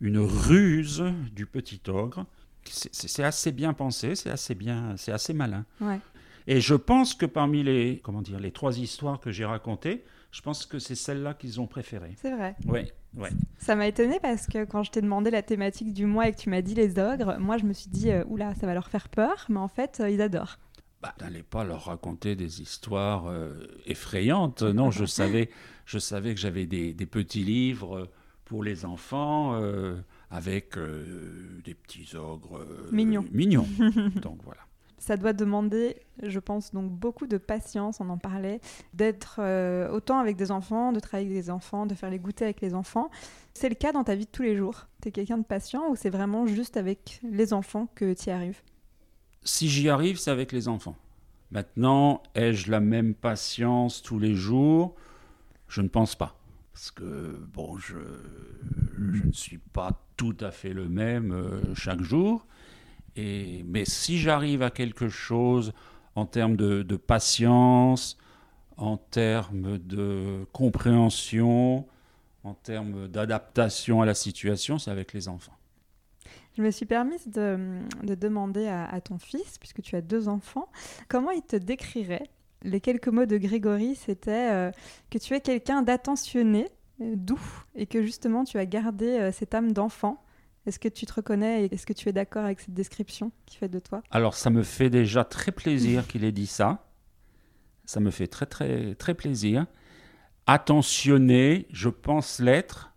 une 0.00 0.18
ruse 0.18 1.04
du 1.32 1.46
petit 1.46 1.80
ogre. 1.88 2.26
C'est- 2.64 3.22
assez 3.22 3.52
bien 3.52 3.72
pensé, 3.72 4.14
c'est 4.14 4.30
assez 4.30 4.54
bien, 4.54 4.94
c'est 4.96 5.12
assez 5.12 5.32
malin. 5.32 5.64
Ouais. 5.80 5.98
Et 6.46 6.60
je 6.60 6.74
pense 6.74 7.14
que 7.14 7.26
parmi 7.26 7.62
les, 7.62 8.00
comment 8.02 8.22
dire, 8.22 8.38
les 8.40 8.50
trois 8.50 8.78
histoires 8.78 9.20
que 9.20 9.30
j'ai 9.30 9.44
racontées, 9.44 10.02
je 10.30 10.40
pense 10.42 10.66
que 10.66 10.78
c'est 10.78 10.94
celle-là 10.94 11.34
qu'ils 11.34 11.60
ont 11.60 11.66
préférée. 11.66 12.14
C'est 12.20 12.34
vrai. 12.34 12.54
Oui, 12.66 12.80
oui. 13.16 13.28
Ça 13.58 13.74
m'a 13.76 13.86
étonné 13.86 14.18
parce 14.20 14.46
que 14.46 14.64
quand 14.64 14.82
je 14.82 14.90
t'ai 14.90 15.00
demandé 15.00 15.30
la 15.30 15.42
thématique 15.42 15.92
du 15.92 16.06
mois 16.06 16.28
et 16.28 16.32
que 16.32 16.38
tu 16.38 16.50
m'as 16.50 16.62
dit 16.62 16.74
les 16.74 16.98
ogres, 16.98 17.38
moi 17.38 17.56
je 17.58 17.64
me 17.64 17.72
suis 17.72 17.90
dit, 17.90 18.10
euh, 18.10 18.24
oula, 18.28 18.54
ça 18.54 18.66
va 18.66 18.74
leur 18.74 18.88
faire 18.88 19.08
peur, 19.08 19.46
mais 19.48 19.58
en 19.58 19.68
fait, 19.68 19.98
euh, 20.00 20.10
ils 20.10 20.22
adorent. 20.22 20.58
Bah, 21.02 21.14
n'allez 21.20 21.42
pas 21.42 21.64
leur 21.64 21.86
raconter 21.86 22.36
des 22.36 22.60
histoires 22.60 23.26
euh, 23.28 23.66
effrayantes. 23.86 24.62
Non, 24.62 24.90
je 24.90 25.04
savais, 25.06 25.50
je 25.86 25.98
savais 25.98 26.34
que 26.34 26.40
j'avais 26.40 26.66
des, 26.66 26.92
des 26.94 27.06
petits 27.06 27.42
livres 27.44 28.08
pour 28.44 28.64
les 28.64 28.84
enfants 28.84 29.54
euh, 29.54 29.96
avec 30.28 30.76
euh, 30.76 31.60
des 31.64 31.74
petits 31.74 32.16
ogres 32.16 32.58
euh, 32.58 32.88
Mignons. 32.92 33.24
mignons. 33.32 33.66
Donc 34.22 34.40
voilà. 34.44 34.60
Ça 35.00 35.16
doit 35.16 35.32
demander, 35.32 35.96
je 36.22 36.38
pense, 36.38 36.72
donc 36.72 36.90
beaucoup 36.90 37.26
de 37.26 37.38
patience, 37.38 38.00
on 38.00 38.10
en 38.10 38.18
parlait, 38.18 38.60
d'être 38.92 39.36
euh, 39.38 39.90
autant 39.90 40.18
avec 40.18 40.36
des 40.36 40.50
enfants, 40.50 40.92
de 40.92 41.00
travailler 41.00 41.30
avec 41.30 41.42
des 41.42 41.50
enfants, 41.50 41.86
de 41.86 41.94
faire 41.94 42.10
les 42.10 42.18
goûter 42.18 42.44
avec 42.44 42.60
les 42.60 42.74
enfants. 42.74 43.10
C'est 43.54 43.70
le 43.70 43.74
cas 43.74 43.92
dans 43.92 44.04
ta 44.04 44.14
vie 44.14 44.26
de 44.26 44.30
tous 44.30 44.42
les 44.42 44.56
jours 44.56 44.86
T'es 45.00 45.10
quelqu'un 45.10 45.38
de 45.38 45.44
patient 45.44 45.88
ou 45.88 45.96
c'est 45.96 46.10
vraiment 46.10 46.46
juste 46.46 46.76
avec 46.76 47.20
les 47.22 47.54
enfants 47.54 47.88
que 47.94 48.12
tu 48.12 48.28
y 48.28 48.30
arrives? 48.30 48.60
Si 49.42 49.70
j'y 49.70 49.88
arrive, 49.88 50.18
c'est 50.18 50.30
avec 50.30 50.52
les 50.52 50.68
enfants. 50.68 50.96
Maintenant, 51.50 52.22
ai-je 52.34 52.70
la 52.70 52.80
même 52.80 53.14
patience 53.14 54.02
tous 54.02 54.18
les 54.18 54.34
jours? 54.34 54.94
Je 55.66 55.80
ne 55.80 55.88
pense 55.88 56.14
pas. 56.14 56.36
Parce 56.74 56.90
que, 56.90 57.40
bon, 57.54 57.78
je, 57.78 57.96
je 58.98 59.26
ne 59.26 59.32
suis 59.32 59.58
pas 59.58 59.98
tout 60.18 60.36
à 60.40 60.50
fait 60.50 60.74
le 60.74 60.90
même 60.90 61.32
euh, 61.32 61.74
chaque 61.74 62.02
jour. 62.02 62.46
Mais 63.16 63.84
si 63.84 64.18
j'arrive 64.18 64.62
à 64.62 64.70
quelque 64.70 65.08
chose 65.08 65.72
en 66.14 66.26
termes 66.26 66.56
de, 66.56 66.96
patience, 66.96 68.18
en 68.76 68.96
termes 68.96 69.78
de 69.78 70.46
compréhension, 70.52 71.86
en 72.44 72.54
termes 72.54 73.08
d'adaptation 73.08 74.02
à 74.02 74.06
la 74.06 74.14
situation, 74.14 74.78
c'est 74.78 74.90
avec 74.90 75.12
les 75.12 75.28
enfants. 75.28 75.56
Je 76.56 76.62
me 76.62 76.70
suis 76.70 76.86
permise 76.86 77.28
de, 77.28 77.78
de 78.02 78.14
demander 78.14 78.66
à, 78.66 78.86
à 78.86 79.00
ton 79.00 79.18
fils, 79.18 79.58
puisque 79.58 79.82
tu 79.82 79.94
as 79.96 80.00
deux 80.00 80.28
enfants, 80.28 80.68
comment 81.08 81.30
il 81.30 81.42
te 81.42 81.56
décrirait? 81.56 82.28
Les 82.62 82.80
quelques 82.80 83.08
mots 83.08 83.24
de 83.24 83.38
Grégory, 83.38 83.94
c'était 83.94 84.50
euh, 84.50 84.70
que 85.10 85.18
tu 85.18 85.34
es 85.34 85.40
quelqu'un 85.40 85.82
d'attentionné, 85.82 86.68
euh, 87.00 87.14
doux, 87.16 87.40
et 87.74 87.86
que 87.86 88.02
justement 88.02 88.44
tu 88.44 88.58
as 88.58 88.66
gardé 88.66 89.06
euh, 89.06 89.32
cette 89.32 89.54
âme 89.54 89.72
d'enfant. 89.72 90.22
Est-ce 90.66 90.78
que 90.78 90.88
tu 90.88 91.06
te 91.06 91.12
reconnais 91.14 91.64
et 91.64 91.74
est-ce 91.74 91.86
que 91.86 91.92
tu 91.92 92.08
es 92.08 92.12
d'accord 92.12 92.44
avec 92.44 92.60
cette 92.60 92.74
description 92.74 93.32
qui 93.46 93.56
fait 93.56 93.68
de 93.68 93.78
toi? 93.78 94.02
Alors, 94.10 94.34
ça 94.34 94.50
me 94.50 94.62
fait 94.62 94.90
déjà 94.90 95.24
très 95.24 95.52
plaisir 95.52 96.06
qu'il 96.06 96.24
ait 96.24 96.32
dit 96.32 96.46
ça. 96.46 96.84
Ça 97.84 98.00
me 98.00 98.10
fait 98.10 98.26
très, 98.28 98.46
très, 98.46 98.94
très 98.94 99.14
plaisir. 99.14 99.66
Attentionné, 100.46 101.66
je 101.70 101.88
pense 101.88 102.40
l'être. 102.40 102.92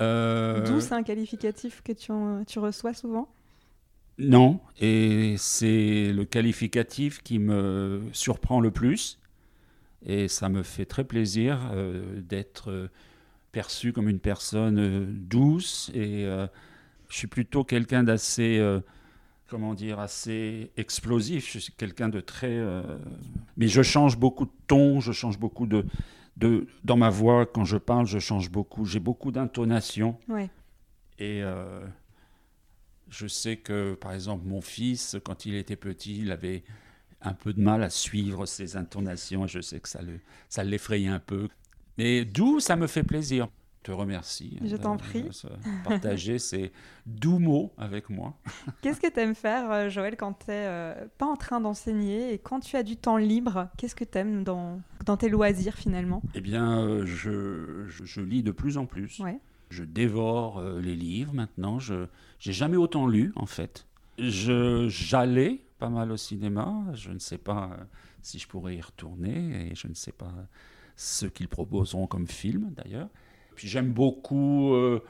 Euh, 0.00 0.60
Doux, 0.66 0.80
c'est 0.80 0.92
un 0.94 1.02
qualificatif 1.02 1.82
que 1.82 1.92
tu, 1.92 2.12
en- 2.12 2.44
tu 2.44 2.58
reçois 2.58 2.92
souvent? 2.92 3.28
Non, 4.18 4.60
et 4.80 5.36
c'est 5.38 6.12
le 6.12 6.24
qualificatif 6.24 7.22
qui 7.22 7.38
me 7.38 8.02
surprend 8.12 8.60
le 8.60 8.70
plus. 8.72 9.18
Et 10.06 10.28
ça 10.28 10.48
me 10.48 10.62
fait 10.62 10.86
très 10.86 11.04
plaisir 11.04 11.70
euh, 11.72 12.20
d'être 12.22 12.70
euh, 12.70 12.88
perçu 13.52 13.92
comme 13.92 14.08
une 14.08 14.20
personne 14.20 14.78
euh, 14.78 15.06
douce. 15.10 15.90
Et 15.94 16.26
je 17.08 17.16
suis 17.16 17.26
plutôt 17.26 17.64
quelqu'un 17.64 18.02
d'assez, 18.02 18.58
euh, 18.58 18.80
comment 19.48 19.74
dire, 19.74 19.98
assez 19.98 20.70
explosif. 20.76 21.50
Je 21.52 21.58
suis 21.58 21.72
quelqu'un 21.72 22.08
de 22.08 22.20
très... 22.20 22.50
euh, 22.50 22.98
Mais 23.56 23.68
je 23.68 23.82
change 23.82 24.18
beaucoup 24.18 24.44
de 24.46 24.52
ton, 24.66 25.00
je 25.00 25.12
change 25.12 25.38
beaucoup 25.38 25.66
de, 25.66 25.84
de... 26.36 26.66
Dans 26.84 26.96
ma 26.96 27.10
voix, 27.10 27.46
quand 27.46 27.64
je 27.64 27.78
parle, 27.78 28.06
je 28.06 28.18
change 28.18 28.50
beaucoup. 28.50 28.84
J'ai 28.84 29.00
beaucoup 29.00 29.32
d'intonation. 29.32 30.18
Ouais. 30.28 30.50
Et 31.18 31.42
euh, 31.42 31.80
je 33.08 33.26
sais 33.26 33.56
que, 33.56 33.94
par 33.94 34.12
exemple, 34.12 34.46
mon 34.46 34.60
fils, 34.60 35.16
quand 35.24 35.46
il 35.46 35.54
était 35.54 35.76
petit, 35.76 36.18
il 36.18 36.30
avait 36.30 36.62
un 37.22 37.32
peu 37.32 37.52
de 37.52 37.60
mal 37.60 37.82
à 37.82 37.90
suivre 37.90 38.46
ses 38.46 38.76
intonations. 38.76 39.46
Je 39.46 39.60
sais 39.60 39.80
que 39.80 39.88
ça 39.88 40.02
le, 40.02 40.20
ça 40.48 40.62
l'effrayait 40.62 41.08
un 41.08 41.18
peu. 41.18 41.48
Mais 41.96 42.24
d'où 42.24 42.60
ça 42.60 42.76
me 42.76 42.86
fait 42.86 43.02
plaisir. 43.02 43.48
Je 43.78 43.92
te 43.92 43.92
remercie. 43.92 44.58
Je 44.64 44.76
t'en 44.76 44.96
prie. 44.96 45.24
se 45.30 45.46
Partager 45.84 46.38
ces 46.38 46.72
doux 47.06 47.38
mots 47.38 47.72
avec 47.78 48.10
moi. 48.10 48.34
Qu'est-ce 48.82 49.00
que 49.00 49.10
tu 49.10 49.20
aimes 49.20 49.34
faire, 49.34 49.70
euh, 49.70 49.88
Joël, 49.88 50.16
quand 50.16 50.34
tu 50.44 50.50
n'es 50.50 50.94
pas 51.16 51.26
en 51.26 51.36
train 51.36 51.60
d'enseigner 51.60 52.34
et 52.34 52.38
quand 52.38 52.60
tu 52.60 52.76
as 52.76 52.82
du 52.82 52.96
temps 52.96 53.16
libre 53.16 53.68
Qu'est-ce 53.78 53.94
que 53.94 54.04
tu 54.04 54.18
aimes 54.18 54.44
dans, 54.44 54.80
dans 55.06 55.16
tes 55.16 55.28
loisirs 55.30 55.74
finalement? 55.74 56.22
Eh 56.34 56.40
bien, 56.40 56.80
euh, 56.80 57.06
je, 57.06 57.86
je, 57.88 58.04
je 58.04 58.20
lis 58.20 58.42
de 58.42 58.50
plus 58.50 58.76
en 58.76 58.84
plus. 58.86 59.20
Ouais. 59.20 59.40
Je 59.70 59.84
dévore 59.84 60.58
euh, 60.58 60.80
les 60.80 60.96
livres 60.96 61.32
maintenant. 61.34 61.78
Je 61.78 62.06
j'ai 62.38 62.52
jamais 62.52 62.76
autant 62.76 63.06
lu 63.06 63.32
en 63.36 63.46
fait. 63.46 63.86
J'allais 64.18 65.60
pas 65.78 65.88
mal 65.88 66.10
au 66.12 66.16
cinéma. 66.16 66.84
Je 66.94 67.10
ne 67.10 67.18
sais 67.18 67.38
pas 67.38 67.70
euh, 67.72 67.84
si 68.22 68.38
je 68.38 68.48
pourrais 68.48 68.76
y 68.76 68.80
retourner 68.80 69.70
et 69.70 69.74
je 69.74 69.88
ne 69.88 69.94
sais 69.94 70.12
pas 70.12 70.32
ce 70.96 71.26
qu'ils 71.26 71.48
proposeront 71.48 72.06
comme 72.06 72.26
film 72.26 72.72
d'ailleurs. 72.76 73.08
J'aime 73.66 73.92
beaucoup. 73.92 74.74
euh, 74.74 75.02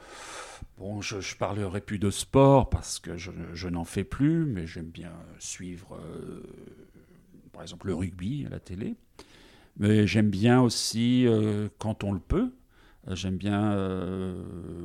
bon, 0.78 1.00
je, 1.00 1.20
je 1.20 1.36
parlerai 1.36 1.80
plus 1.80 1.98
de 1.98 2.10
sport 2.10 2.70
parce 2.70 2.98
que 2.98 3.16
je, 3.16 3.68
n'en 3.68 3.84
fais 3.84 4.04
plus, 4.04 4.44
mais 4.44 4.66
j'aime 4.66 4.90
bien 4.90 5.12
suivre, 5.38 5.96
euh, 5.96 6.42
par 7.52 7.62
exemple, 7.62 7.86
le 7.86 7.94
rugby 7.94 8.44
à 8.46 8.50
la 8.50 8.60
télé. 8.60 8.94
Mais 9.78 10.06
j'aime 10.06 10.30
bien 10.30 10.60
aussi, 10.60 11.26
euh, 11.26 11.68
quand 11.78 12.02
on 12.02 12.12
le 12.12 12.20
peut, 12.20 12.52
j'aime 13.12 13.36
bien 13.36 13.76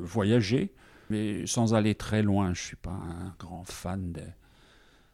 voyager, 0.01 0.73
mais 1.09 1.45
sans 1.47 1.73
aller 1.73 1.95
très 1.95 2.21
loin. 2.21 2.53
Je 2.53 2.61
ne 2.61 2.65
suis 2.67 2.75
pas 2.75 2.91
un 2.91 3.35
grand 3.39 3.63
fan 3.63 4.13
des, 4.13 4.21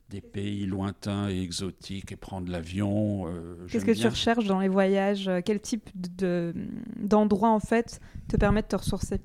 des 0.10 0.22
pays 0.22 0.66
lointains 0.66 1.30
et 1.30 1.40
exotiques 1.42 2.12
et 2.12 2.16
prendre 2.16 2.52
l'avion. 2.52 3.28
euh, 3.28 3.68
Qu'est-ce 3.68 3.86
que 3.86 3.92
tu 3.92 4.00
bien- 4.00 4.10
recherches 4.10 4.46
dans 4.48 4.60
les 4.60 4.68
voyages 4.68 5.30
Quel 5.46 5.60
type 5.62 5.90
de- 6.18 6.54
d'endroits 6.98 7.50
en 7.52 7.60
fait 7.60 8.00
te 8.28 8.36
permet 8.38 8.62
de 8.64 8.68
te 8.68 8.76
ressourcer? 8.76 9.22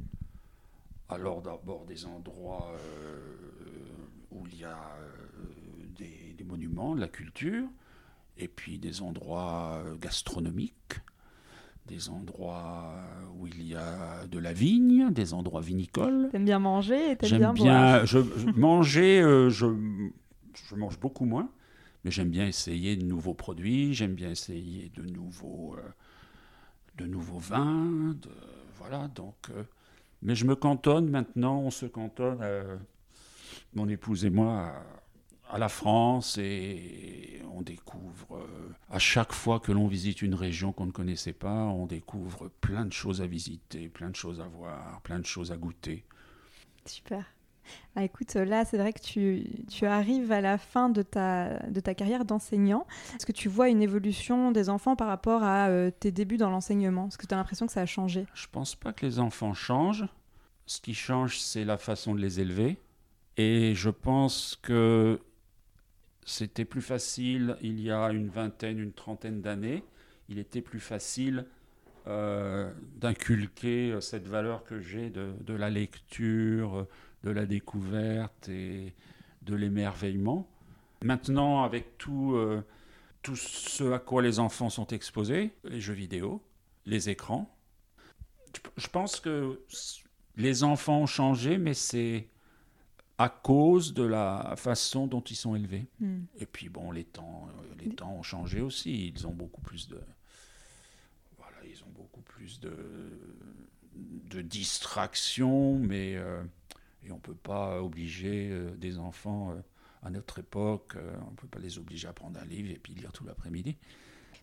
Alors 1.08 1.42
d'abord 1.42 1.84
des 1.86 2.04
endroits 2.06 2.70
euh, 2.74 3.18
où 4.30 4.46
il 4.46 4.58
y 4.60 4.64
a 4.64 4.76
euh, 5.00 5.44
des, 5.98 6.34
des 6.36 6.44
monuments, 6.44 6.94
de 6.94 7.00
la 7.00 7.08
culture, 7.08 7.64
et 8.36 8.48
puis 8.48 8.78
des 8.78 9.00
endroits 9.00 9.82
euh, 9.86 9.94
gastronomiques, 9.96 11.00
des 11.86 12.08
endroits 12.08 12.94
où 13.38 13.46
il 13.46 13.62
y 13.66 13.74
a 13.74 14.26
de 14.30 14.38
la 14.38 14.52
vigne, 14.54 15.10
des 15.12 15.34
endroits 15.34 15.60
vinicoles. 15.60 16.28
T'aimes 16.32 16.46
bien 16.46 16.58
manger 16.58 17.10
et 17.12 17.16
t'aimes 17.16 17.28
bien, 17.38 17.54
J'aime 17.54 17.54
bien, 17.54 17.82
boire 17.96 18.06
je, 18.06 18.18
je- 18.18 18.58
manger, 18.58 19.20
euh, 19.20 19.50
je, 19.50 19.66
je 20.54 20.74
mange 20.74 20.98
beaucoup 20.98 21.24
moins, 21.24 21.48
mais 22.04 22.10
j'aime 22.10 22.30
bien 22.30 22.46
essayer 22.46 22.96
de 22.96 23.04
nouveaux 23.04 23.34
produits, 23.34 23.94
j'aime 23.94 24.14
bien 24.14 24.30
essayer 24.30 24.90
de 24.94 25.02
nouveaux, 25.02 25.76
euh, 25.76 25.88
de 26.96 27.06
nouveaux 27.06 27.38
vins, 27.38 28.14
voilà, 28.78 29.08
donc, 29.08 29.36
euh, 29.50 29.64
mais 30.22 30.34
je 30.34 30.44
me 30.44 30.54
cantonne 30.54 31.08
maintenant, 31.08 31.58
on 31.60 31.70
se 31.70 31.86
cantonne, 31.86 32.38
euh, 32.42 32.76
mon 33.74 33.88
épouse 33.88 34.24
et 34.24 34.30
moi, 34.30 34.74
à, 35.48 35.58
la 35.58 35.68
France 35.68 36.38
et 36.38 37.40
on 37.52 37.62
découvre, 37.62 38.44
à 38.90 38.98
chaque 38.98 39.32
fois 39.32 39.60
que 39.60 39.70
l'on 39.70 39.86
visite 39.86 40.22
une 40.22 40.34
région 40.34 40.72
qu'on 40.72 40.86
ne 40.86 40.90
connaissait 40.90 41.32
pas, 41.32 41.64
on 41.66 41.86
découvre 41.86 42.48
plein 42.60 42.84
de 42.84 42.92
choses 42.92 43.20
à 43.20 43.26
visiter, 43.26 43.88
plein 43.88 44.10
de 44.10 44.16
choses 44.16 44.40
à 44.40 44.48
voir, 44.48 45.00
plein 45.02 45.20
de 45.20 45.26
choses 45.26 45.52
à 45.52 45.56
goûter. 45.56 46.04
Super. 46.86 47.24
Ah, 47.96 48.04
écoute, 48.04 48.34
là, 48.34 48.64
c'est 48.64 48.78
vrai 48.78 48.92
que 48.92 49.00
tu, 49.00 49.86
arrives 49.86 50.32
à 50.32 50.40
la 50.40 50.58
fin 50.58 50.88
de 50.88 51.02
ta, 51.02 51.58
de 51.68 51.80
ta 51.80 51.94
carrière 51.94 52.24
d'enseignant. 52.24 52.86
Est-ce 53.16 53.26
que 53.26 53.32
tu 53.32 53.48
vois 53.48 53.68
une 53.68 53.82
évolution 53.82 54.50
des 54.50 54.68
enfants 54.68 54.96
par 54.96 55.08
rapport 55.08 55.42
à 55.42 55.68
euh, 55.68 55.90
tes 55.90 56.10
débuts 56.10 56.36
dans 56.36 56.50
l'enseignement? 56.50 57.08
Est-ce 57.08 57.18
que 57.18 57.26
tu 57.26 57.34
as 57.34 57.36
l'impression 57.36 57.66
que 57.66 57.72
ça 57.72 57.82
a 57.82 57.86
changé? 57.86 58.26
Je 58.34 58.46
pense 58.50 58.74
pas 58.74 58.92
que 58.92 59.06
les 59.06 59.18
enfants 59.18 59.54
changent. 59.54 60.06
Ce 60.66 60.80
qui 60.80 60.94
change, 60.94 61.38
c'est 61.38 61.64
la 61.64 61.76
façon 61.76 62.14
de 62.14 62.20
les 62.20 62.40
élever. 62.40 62.78
Et 63.36 63.74
je 63.74 63.90
pense 63.90 64.58
que 64.62 65.20
c'était 66.24 66.64
plus 66.64 66.82
facile 66.82 67.56
il 67.60 67.80
y 67.80 67.90
a 67.90 68.06
une 68.10 68.28
vingtaine, 68.28 68.78
une 68.78 68.92
trentaine 68.92 69.40
d'années. 69.40 69.82
Il 70.28 70.38
était 70.38 70.62
plus 70.62 70.80
facile 70.80 71.46
euh, 72.06 72.70
d'inculquer 72.96 73.92
euh, 73.92 74.00
cette 74.00 74.26
valeur 74.26 74.64
que 74.64 74.80
j'ai 74.80 75.10
de, 75.10 75.32
de 75.40 75.54
la 75.54 75.70
lecture, 75.70 76.86
de 77.24 77.30
la 77.30 77.46
découverte 77.46 78.48
et 78.50 78.94
de 79.42 79.54
l'émerveillement. 79.54 80.46
Maintenant, 81.02 81.64
avec 81.64 81.96
tout, 81.98 82.34
euh, 82.34 82.62
tout 83.22 83.34
ce 83.36 83.92
à 83.92 83.98
quoi 83.98 84.22
les 84.22 84.38
enfants 84.38 84.68
sont 84.70 84.86
exposés, 84.88 85.50
les 85.64 85.80
jeux 85.80 85.94
vidéo, 85.94 86.42
les 86.86 87.08
écrans, 87.08 87.50
je- 88.76 88.86
pense 88.88 89.20
que 89.20 89.58
les 90.36 90.64
enfants 90.64 91.00
ont 91.00 91.06
changé, 91.06 91.56
mais 91.58 91.74
c'est 91.74 92.28
à 93.16 93.28
cause 93.30 93.94
de 93.94 94.02
la 94.04 94.54
façon 94.56 95.06
dont 95.06 95.20
ils 95.22 95.36
sont 95.36 95.54
élevés. 95.54 95.86
Hmm. 96.00 96.24
Et 96.38 96.46
puis 96.46 96.68
bon, 96.68 96.90
les 96.90 97.04
temps, 97.04 97.48
euh, 97.48 97.74
les 97.82 97.90
temps 97.94 98.12
ont 98.12 98.22
changé 98.22 98.60
aussi. 98.60 99.08
Ils 99.14 99.26
ont 99.26 99.32
beaucoup 99.32 99.60
plus 99.62 99.88
de, 99.88 100.00
voilà, 101.38 101.56
ils 101.66 101.82
ont 101.84 101.90
beaucoup 101.94 102.20
plus 102.22 102.60
de, 102.60 102.76
de 104.30 104.42
distractions, 104.42 105.78
mais 105.78 106.16
euh, 106.16 106.42
et 107.04 107.12
on 107.12 107.18
peut 107.18 107.34
pas 107.34 107.82
obliger 107.82 108.50
euh, 108.50 108.74
des 108.76 108.98
enfants 108.98 109.50
euh, 109.50 109.60
à 110.02 110.10
notre 110.10 110.38
époque, 110.38 110.94
euh, 110.96 111.14
on 111.30 111.34
peut 111.34 111.46
pas 111.46 111.58
les 111.58 111.78
obliger 111.78 112.08
à 112.08 112.12
prendre 112.12 112.38
un 112.38 112.44
livre 112.44 112.70
et 112.70 112.78
puis 112.78 112.94
lire 112.94 113.12
tout 113.12 113.24
l'après-midi. 113.24 113.76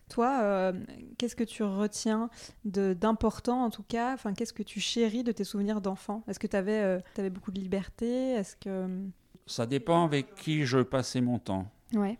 Toi, 0.08 0.40
euh, 0.42 0.72
qu'est-ce 1.16 1.36
que 1.36 1.44
tu 1.44 1.62
retiens 1.62 2.28
d'important 2.64 3.64
en 3.64 3.70
tout 3.70 3.84
cas? 3.84 4.12
Enfin, 4.12 4.34
Qu'est-ce 4.34 4.52
que 4.52 4.62
tu 4.62 4.80
chéris 4.80 5.22
de 5.22 5.32
tes 5.32 5.44
souvenirs 5.44 5.80
d'enfant? 5.80 6.22
Est-ce 6.26 6.38
que 6.38 6.46
tu 6.46 6.56
avais, 6.56 7.02
beaucoup 7.30 7.52
de 7.52 7.60
liberté? 7.60 8.32
Est-ce 8.32 8.56
que... 8.56 9.06
Ça 9.46 9.66
dépend 9.66 10.04
avec 10.04 10.34
qui 10.34 10.66
je 10.66 10.78
passais 10.78 11.20
mon 11.20 11.38
temps. 11.38 11.70
Ouais. 11.94 12.18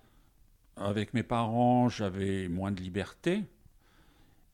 Avec 0.77 1.13
mes 1.13 1.23
parents, 1.23 1.89
j'avais 1.89 2.49
moins 2.49 2.73
de 2.73 2.81
liberté, 2.81 3.45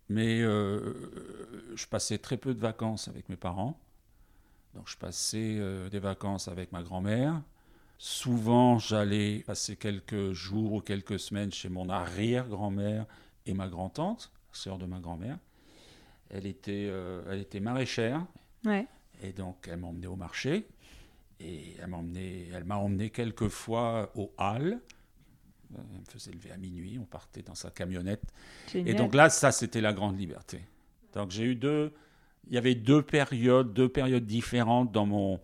mais 0.09 0.41
euh, 0.41 0.95
je 1.75 1.87
passais 1.87 2.19
très 2.19 2.37
peu 2.37 2.55
de 2.55 2.61
vacances 2.61 3.09
avec 3.09 3.29
mes 3.29 3.37
parents. 3.37 3.79
Donc 4.79 4.89
je 4.89 4.97
passais 4.97 5.57
euh, 5.59 5.89
des 5.89 5.99
vacances 5.99 6.47
avec 6.47 6.71
ma 6.71 6.85
grand-mère. 6.85 7.43
Souvent, 7.99 8.79
j'allais 8.79 9.41
passer 9.41 9.75
quelques 9.75 10.31
jours 10.31 10.75
ou 10.75 10.81
quelques 10.81 11.19
semaines 11.19 11.51
chez 11.53 11.69
mon 11.69 11.89
arrière-grand-mère 11.89 13.05
et 13.45 13.55
ma 13.55 13.67
grand-tante, 13.67 14.31
sœur 14.53 14.79
de 14.79 14.87
ma 14.87 15.01
grand-mère. 15.01 15.37
Elle 16.31 16.47
était, 16.47 16.87
euh, 16.91 17.25
elle 17.29 17.41
était 17.41 17.59
maraîchère 17.59 18.25
Ouais. 18.65 18.87
et 19.21 19.33
donc 19.33 19.67
elle 19.69 19.79
m'emmenait 19.81 20.07
au 20.07 20.15
marché. 20.15 20.69
Et 21.41 21.75
elle 21.83 22.65
m'a 22.65 22.77
emmené 22.77 23.11
quelques 23.11 23.49
fois 23.49 24.13
aux 24.15 24.33
Halles. 24.39 24.81
Euh, 25.75 25.79
Elle 25.93 26.01
me 26.01 26.05
faisait 26.09 26.31
lever 26.31 26.53
à 26.53 26.57
minuit, 26.57 27.01
on 27.01 27.05
partait 27.05 27.43
dans 27.43 27.57
sa 27.57 27.71
camionnette. 27.73 28.23
Génial. 28.73 28.95
Et 28.95 28.97
donc 28.97 29.13
là, 29.13 29.29
ça, 29.29 29.51
c'était 29.51 29.81
la 29.81 29.93
grande 29.93 30.17
liberté. 30.17 30.61
Donc 31.15 31.33
j'ai 31.33 31.45
eu 31.47 31.57
deux, 31.57 31.93
il 32.49 32.55
y 32.55 32.59
avait 32.59 32.75
deux 32.75 33.03
périodes, 33.03 33.73
deux 33.73 33.89
périodes 33.89 34.25
différentes 34.25 34.91
dans 34.91 35.07
mon, 35.07 35.41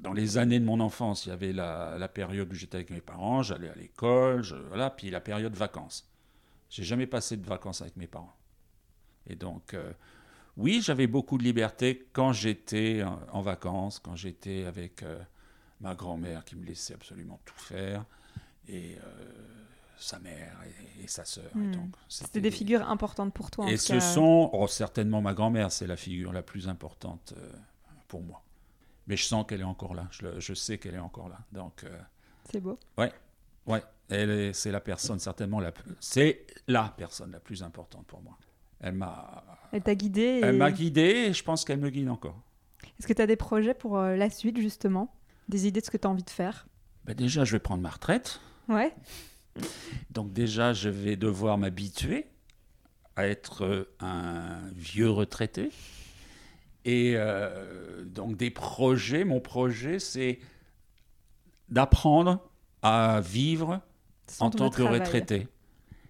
dans 0.00 0.12
les 0.12 0.38
années 0.38 0.60
de 0.60 0.64
mon 0.64 0.80
enfance. 0.80 1.26
Il 1.26 1.30
y 1.30 1.32
avait 1.32 1.52
la, 1.52 2.08
période 2.08 2.50
où 2.50 2.54
j'étais 2.54 2.76
avec 2.76 2.90
mes 2.90 3.00
parents, 3.00 3.42
j'allais 3.42 3.68
à 3.68 3.74
l'école, 3.74 4.42
voilà, 4.68 4.90
puis 4.90 5.10
la 5.10 5.20
période 5.20 5.54
vacances. 5.54 6.08
J'ai 6.68 6.84
jamais 6.84 7.06
passé 7.06 7.36
de 7.36 7.46
vacances 7.46 7.82
avec 7.82 7.96
mes 7.96 8.06
parents. 8.06 8.34
Et 9.26 9.34
donc, 9.34 9.74
euh, 9.74 9.92
oui, 10.56 10.80
j'avais 10.82 11.06
beaucoup 11.06 11.36
de 11.36 11.42
liberté 11.42 12.08
quand 12.12 12.32
j'étais 12.32 13.02
en, 13.32 13.40
vacances, 13.40 13.98
quand 13.98 14.14
j'étais 14.14 14.64
avec 14.64 15.02
euh, 15.02 15.18
ma 15.80 15.94
grand-mère 15.94 16.44
qui 16.44 16.56
me 16.56 16.64
laissait 16.64 16.94
absolument 16.94 17.40
tout 17.44 17.58
faire, 17.58 18.04
et 18.68 18.96
sa 20.00 20.18
mère 20.18 20.56
et, 21.00 21.06
sa 21.06 21.24
sœur. 21.24 21.50
Hmm. 21.54 21.72
C'était 22.08 22.40
des, 22.40 22.50
figures 22.50 22.88
importantes 22.88 23.32
pour 23.32 23.50
toi. 23.50 23.70
et 23.70 23.76
ce 23.76 24.00
sont 24.00 24.50
oh, 24.52 24.66
certainement 24.66 25.20
ma 25.20 25.34
grand-mère, 25.34 25.72
c'est 25.72 25.86
la 25.86 25.96
figure 25.96 26.32
la 26.32 26.42
plus 26.42 26.68
importante 26.68 27.34
pour 28.08 28.22
moi. 28.22 28.42
Mais 29.06 29.16
je 29.16 29.24
sens 29.24 29.44
qu'elle 29.46 29.60
est 29.60 29.64
encore 29.64 29.94
là. 29.94 30.06
Je, 30.10 30.38
je 30.38 30.54
sais 30.54 30.78
qu'elle 30.78 30.94
est 30.94 30.98
encore 30.98 31.28
là. 31.28 31.38
Donc. 31.52 31.84
c'est 32.50 32.60
beau. 32.60 32.78
Ouais, 32.96 33.12
ouais. 33.66 33.82
Elle 34.10 34.54
c'est 34.54 34.72
la 34.72 34.80
personne 34.80 35.20
certainement 35.20 35.60
la 35.60 35.72
c'est 36.00 36.44
la 36.66 36.92
personne 36.96 37.30
la 37.30 37.40
plus 37.40 37.62
importante 37.62 38.06
pour 38.06 38.22
moi. 38.22 38.36
Elle 38.80 38.94
m'a 38.94 39.44
Elle 39.72 39.82
t'a 39.82 39.94
guidé 39.94 40.40
Elle 40.42 40.56
m'a 40.56 40.72
guidé 40.72 41.26
et 41.28 41.32
je 41.32 41.44
pense 41.44 41.64
qu'elle 41.64 41.78
me 41.78 41.90
guide 41.90 42.08
encore. 42.08 42.40
Est-ce 42.98 43.06
que 43.06 43.12
tu 43.12 43.22
as 43.22 43.26
des 43.26 43.36
projets 43.36 43.74
pour 43.74 43.98
euh, 43.98 44.16
la 44.16 44.30
suite 44.30 44.58
justement? 44.58 45.14
Des 45.48 45.66
idées 45.66 45.80
de 45.80 45.86
ce 45.86 45.90
que 45.90 45.96
tu 45.96 46.06
as 46.06 46.10
envie 46.10 46.22
de 46.22 46.30
faire? 46.30 46.66
Ben 47.04 47.14
Déjà, 47.14 47.44
je 47.44 47.52
vais 47.52 47.58
prendre 47.58 47.82
ma 47.82 47.90
retraite. 47.90 48.40
Ouais. 48.68 48.94
Donc 50.10 50.32
déjà, 50.32 50.72
je 50.72 50.88
vais 50.88 51.16
devoir 51.16 51.58
m'habituer 51.58 52.26
à 53.16 53.26
être 53.26 53.64
euh, 53.64 53.84
un 54.00 54.60
vieux 54.74 55.10
retraité. 55.10 55.70
Et 56.84 57.14
euh, 57.16 58.04
donc 58.04 58.36
des 58.36 58.50
projets, 58.50 59.24
mon 59.24 59.40
projet, 59.40 59.98
c'est 59.98 60.38
d'apprendre 61.68 62.40
à 62.82 63.20
vivre 63.20 63.80
en 64.38 64.50
tant 64.50 64.70
que 64.70 64.82
retraité. 64.82 65.48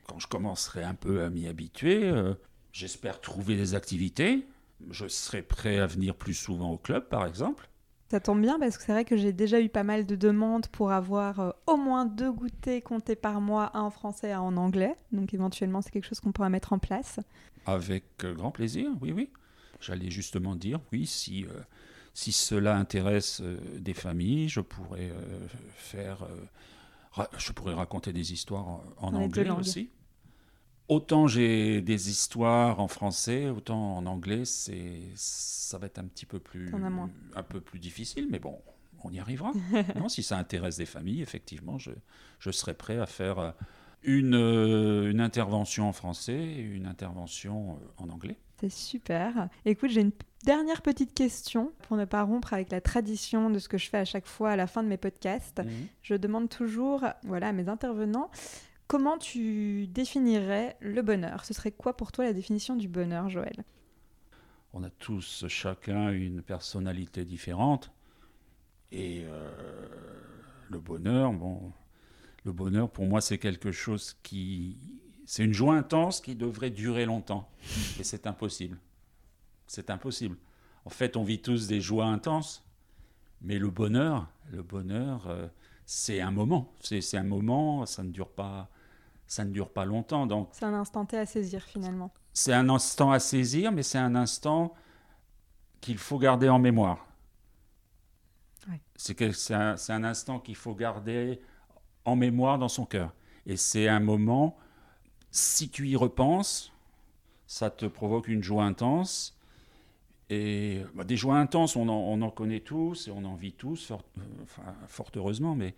Quand 0.07 0.19
je 0.19 0.29
commencerai 0.29 0.83
un 0.83 0.95
peu 0.95 1.23
à 1.23 1.31
m'y 1.31 1.47
habituer, 1.47 2.05
euh, 2.05 2.35
j'espère 2.73 3.21
trouver 3.21 3.57
des 3.57 3.75
activités. 3.75 4.47
Je 4.91 5.09
serai 5.09 5.43
prêt 5.43 5.79
à 5.79 5.87
venir 5.87 6.15
plus 6.15 6.35
souvent 6.35 6.71
au 6.71 6.79
club, 6.79 7.09
par 7.09 7.27
exemple. 7.27 7.70
Ça 8.11 8.19
tombe 8.19 8.41
bien 8.41 8.59
parce 8.59 8.77
que 8.77 8.83
c'est 8.83 8.93
vrai 8.93 9.05
que 9.05 9.17
j'ai 9.17 9.33
déjà 9.33 9.61
eu 9.61 9.69
pas 9.69 9.85
mal 9.85 10.05
de 10.05 10.17
demandes 10.17 10.67
pour 10.67 10.91
avoir 10.91 11.39
euh, 11.39 11.51
au 11.69 11.77
moins 11.77 12.07
deux 12.07 12.33
goûters 12.33 12.83
comptés 12.83 13.15
par 13.15 13.41
mois, 13.41 13.71
un 13.75 13.83
en 13.83 13.91
français 13.91 14.31
et 14.31 14.33
un 14.33 14.41
en 14.41 14.57
anglais. 14.57 14.97
Donc 15.13 15.33
éventuellement, 15.33 15.81
c'est 15.81 15.91
quelque 15.91 16.07
chose 16.07 16.19
qu'on 16.19 16.33
pourra 16.33 16.49
mettre 16.49 16.73
en 16.73 16.81
place. 16.81 17.21
Avec 17.67 18.05
euh, 18.25 18.35
grand 18.35 18.51
plaisir, 18.51 18.91
oui, 19.01 19.13
oui. 19.13 19.31
J'allais 19.81 20.11
justement 20.11 20.57
dire, 20.57 20.81
oui, 20.93 21.07
si, 21.07 21.47
si 22.13 22.33
cela 22.33 22.77
intéresse 22.77 23.41
des 23.79 23.95
familles, 23.95 24.49
je 24.51 24.61
pourrais 24.61 25.11
faire 25.75 26.27
je 27.39 27.53
pourrais 27.53 27.73
raconter 27.73 28.13
des 28.13 28.35
histoires 28.35 28.83
en, 28.99 29.15
anglais 29.15 29.49
aussi. 29.51 29.91
Autant 30.91 31.29
j'ai 31.29 31.83
des 31.83 32.11
histoires 32.11 32.81
en 32.81 32.89
français, 32.89 33.49
autant 33.49 33.97
en 33.97 34.07
anglais, 34.07 34.45
c'est 34.45 35.03
ça 35.15 35.79
va 35.79 35.87
être 35.87 36.01
un 36.01 36.05
petit 36.05 36.27
peu 36.27 36.41
plus 36.41 36.75
un 37.37 37.43
peu 37.45 37.61
plus 37.61 37.79
difficile, 37.79 38.27
mais 38.29 38.41
bon, 38.41 38.59
on 39.05 39.13
y 39.13 39.21
arrivera. 39.21 39.53
non, 39.97 40.09
si 40.09 40.25
ça 40.25 40.37
intéresse 40.37 40.79
des 40.79 40.87
familles, 40.87 41.23
effectivement, 41.23 41.79
je, 41.79 41.93
je 42.41 42.51
serai 42.51 42.75
prêt 42.75 42.99
à 42.99 43.07
faire 43.07 43.39
euh, 43.39 43.51
une, 44.03 44.35
euh, 44.35 45.13
une 45.13 45.21
intervention 45.21 45.89
en 45.89 45.93
français 45.93 46.35
et 46.35 46.61
une 46.61 46.87
intervention 46.87 47.75
euh, 47.75 48.03
en 48.03 48.09
anglais. 48.09 48.37
C'est 48.61 48.69
super. 48.73 49.49
Écoute, 49.65 49.91
j'ai 49.91 50.01
une 50.01 50.13
dernière 50.45 50.83
petite 50.83 51.15
question 51.15 51.73
pour 51.83 51.99
ne 51.99 52.05
pas 52.05 52.25
rompre 52.25 52.53
avec 52.53 52.73
la 52.73 52.81
tradition 52.81 53.49
de 53.49 53.61
ce 53.61 53.69
que 53.69 53.79
je 53.79 53.89
fais 53.89 53.99
à 53.99 54.05
chaque 54.05 54.27
fois 54.27 54.51
à 54.51 54.57
la 54.57 54.67
fin 54.67 54.83
de 54.83 54.89
mes 54.89 54.97
podcasts. 54.97 55.61
Mhm. 55.61 55.87
Je 56.03 56.15
demande 56.17 56.49
toujours 56.49 57.05
voilà, 57.23 57.49
à 57.49 57.53
mes 57.53 57.69
intervenants 57.69 58.29
comment 58.91 59.19
tu 59.19 59.87
définirais 59.87 60.77
le 60.81 61.01
bonheur? 61.03 61.45
Ce 61.45 61.55
serait 61.55 61.71
quoi 61.71 61.97
pour 61.97 62.11
toi 62.11 62.25
la 62.25 62.33
définition 62.33 62.75
du 62.75 62.89
bonheur, 62.89 63.29
Joël? 63.29 63.65
On 64.73 64.83
a 64.83 64.91
tous 64.91 65.45
chacun 65.47 66.11
une 66.11 66.43
personnalité 66.43 67.25
différente. 67.25 67.93
Et 68.91 69.23
euh, 69.27 69.49
le 70.71 70.79
bonheur, 70.81 71.33
bon, 71.33 71.73
le 72.45 72.51
bonheur 72.51 72.91
pour 72.91 73.07
moi 73.07 73.21
c'est 73.21 73.39
quelque 73.39 73.71
chose 73.71 74.17
qui 74.25 74.77
c'est 75.25 75.45
une 75.45 75.55
joie 75.55 75.77
intense 75.77 76.21
qui 76.21 76.35
devrait 76.35 76.71
durer 76.71 77.05
longtemps. 77.05 77.49
Et 78.01 78.03
c'est 78.03 78.27
impossible. 78.27 78.77
C'est 79.69 79.91
impossible. 79.91 80.37
En 80.85 80.91
fait, 80.91 81.17
on 81.17 81.23
vit 81.23 81.41
tous 81.41 81.69
des 81.69 81.81
joies 81.81 82.07
intenses, 82.07 82.65
mais 83.41 83.61
le 83.61 83.71
bonheur, 83.71 84.29
le 84.51 84.65
bonheur, 84.65 85.29
euh, 85.29 85.47
c'est 85.87 86.21
un 86.21 86.33
moment. 86.33 86.73
C'est 86.81 87.17
un 87.17 87.23
moment, 87.23 87.87
ça 87.87 88.03
ne 88.03 88.11
dure 88.11 88.31
pas, 88.31 88.69
ça 89.31 89.45
ne 89.45 89.53
dure 89.53 89.71
pas 89.71 89.85
longtemps. 89.85 90.27
Donc 90.27 90.49
c'est 90.51 90.65
un 90.65 90.75
instant 90.75 91.07
T 91.07 91.17
à 91.17 91.25
saisir 91.25 91.63
finalement. 91.63 92.11
C'est 92.33 92.53
un 92.53 92.69
instant 92.69 93.13
à 93.13 93.21
saisir, 93.21 93.71
mais 93.71 93.85
c'est 93.85 93.99
un 93.99 94.17
instant 94.17 94.75
qu'il 95.81 95.99
faut 95.99 96.19
garder 96.19 96.49
en 96.49 96.59
mémoire. 96.59 97.07
C'est 98.97 99.53
un, 99.53 99.77
un 99.89 100.05
instant 100.05 100.41
qu'il 100.41 100.57
faut 100.57 100.75
garder 100.75 101.41
en 102.05 102.17
mémoire 102.17 102.59
dans 102.59 102.69
son 102.69 102.85
cœur. 102.85 103.15
Et 103.47 103.57
c'est 103.57 103.89
un 103.89 104.01
moment 104.01 104.59
si 105.31 105.71
tu 105.71 105.89
y 105.89 105.97
repenses, 105.97 106.73
ça 107.47 107.71
te 107.71 107.87
provoque 107.87 108.29
une 108.29 108.43
joie 108.43 108.65
intense. 108.65 109.39
Et 110.29 110.83
bah, 110.95 111.05
des 111.05 111.17
joies 111.17 111.37
intenses, 111.37 111.77
on 111.77 111.89
en, 111.89 112.31
connaît 112.31 112.61
tous 112.61 113.09
et 113.09 113.11
on 113.13 113.25
en 113.25 113.37
vit 113.37 113.53
tous, 113.53 113.87
fort, 113.87 114.05
fort 114.87 115.11
heureusement, 115.17 115.55
mais 115.55 115.75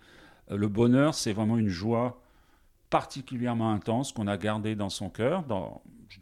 euh, 0.51 0.57
le 0.57 0.67
bonheur, 0.67 1.13
c'est 1.13 1.33
vraiment 1.33 1.57
une 1.57 1.69
joie 1.69 2.19
particulièrement 2.93 3.71
intense 3.71 4.11
qu'on 4.11 4.27
a 4.27 4.37
gardée 4.37 4.75
dans 4.75 4.91
son 4.91 5.09
cœur. 5.09 5.43
Dans, 5.45 5.81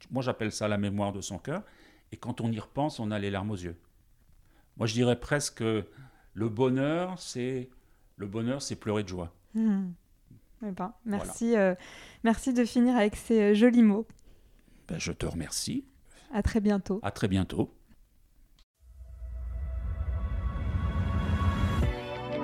moi, 0.10 0.24
j'appelle 0.24 0.54
ça 0.54 0.70
la 0.70 0.78
mémoire 0.78 1.12
de 1.12 1.20
son 1.20 1.38
cœur. 1.38 1.64
Et 2.14 2.16
quand 2.16 2.40
on 2.40 2.50
y 2.50 2.58
repense, 2.62 3.02
on 3.02 3.12
a 3.12 3.20
les 3.20 3.30
larmes 3.30 3.52
aux 3.52 3.58
yeux. 3.58 3.76
Moi, 4.78 4.88
je 4.88 4.94
dirais 4.94 5.20
presque 5.20 5.56
que 5.56 5.86
le 6.34 6.48
bonheur, 6.48 7.20
c'est 7.20 7.70
le 8.16 8.26
bonheur, 8.26 8.62
c'est 8.62 8.78
pleurer 8.78 9.04
de 9.04 9.10
joie. 9.10 9.34
Mmh. 9.54 9.90
Eh 10.66 10.72
ben, 10.72 10.94
merci, 11.04 11.58
euh, 11.58 11.76
merci 12.24 12.54
de 12.54 12.64
finir 12.64 12.96
avec 12.96 13.18
ces 13.18 13.42
euh, 13.42 13.54
jolis 13.54 13.84
mots. 13.84 14.08
Ben, 14.88 14.98
je 14.98 15.12
te 15.12 15.26
remercie. 15.26 15.84
À 16.34 16.42
très 16.42 16.62
bientôt. 16.62 17.02
À 17.04 17.12
très 17.12 17.28
bientôt. 17.28 17.76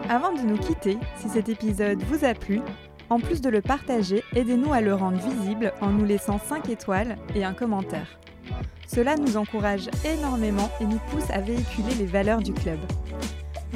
Avant 0.10 0.34
de 0.34 0.42
nous 0.42 0.58
quitter, 0.58 0.98
si 1.16 1.30
cet 1.30 1.48
épisode 1.48 2.02
vous 2.04 2.26
a 2.26 2.34
plu, 2.34 2.60
en 3.10 3.20
plus 3.20 3.42
de 3.42 3.50
le 3.50 3.62
partager, 3.62 4.24
aidez-nous 4.36 4.74
à 4.74 4.82
le 4.82 4.94
rendre 4.94 5.18
visible 5.18 5.74
en 5.82 5.90
nous 5.90 6.06
laissant 6.06 6.40
5 6.40 6.70
étoiles 6.70 7.18
et 7.36 7.44
un 7.44 7.54
commentaire. 7.54 8.20
Cela 8.88 9.16
nous 9.16 9.38
encourage 9.38 9.90
énormément 10.06 10.70
et 10.80 10.86
nous 10.86 11.00
pousse 11.10 11.30
à 11.30 11.42
véhiculer 11.42 11.94
les 11.98 12.06
valeurs 12.06 12.42
du 12.42 12.54
club. 12.54 12.80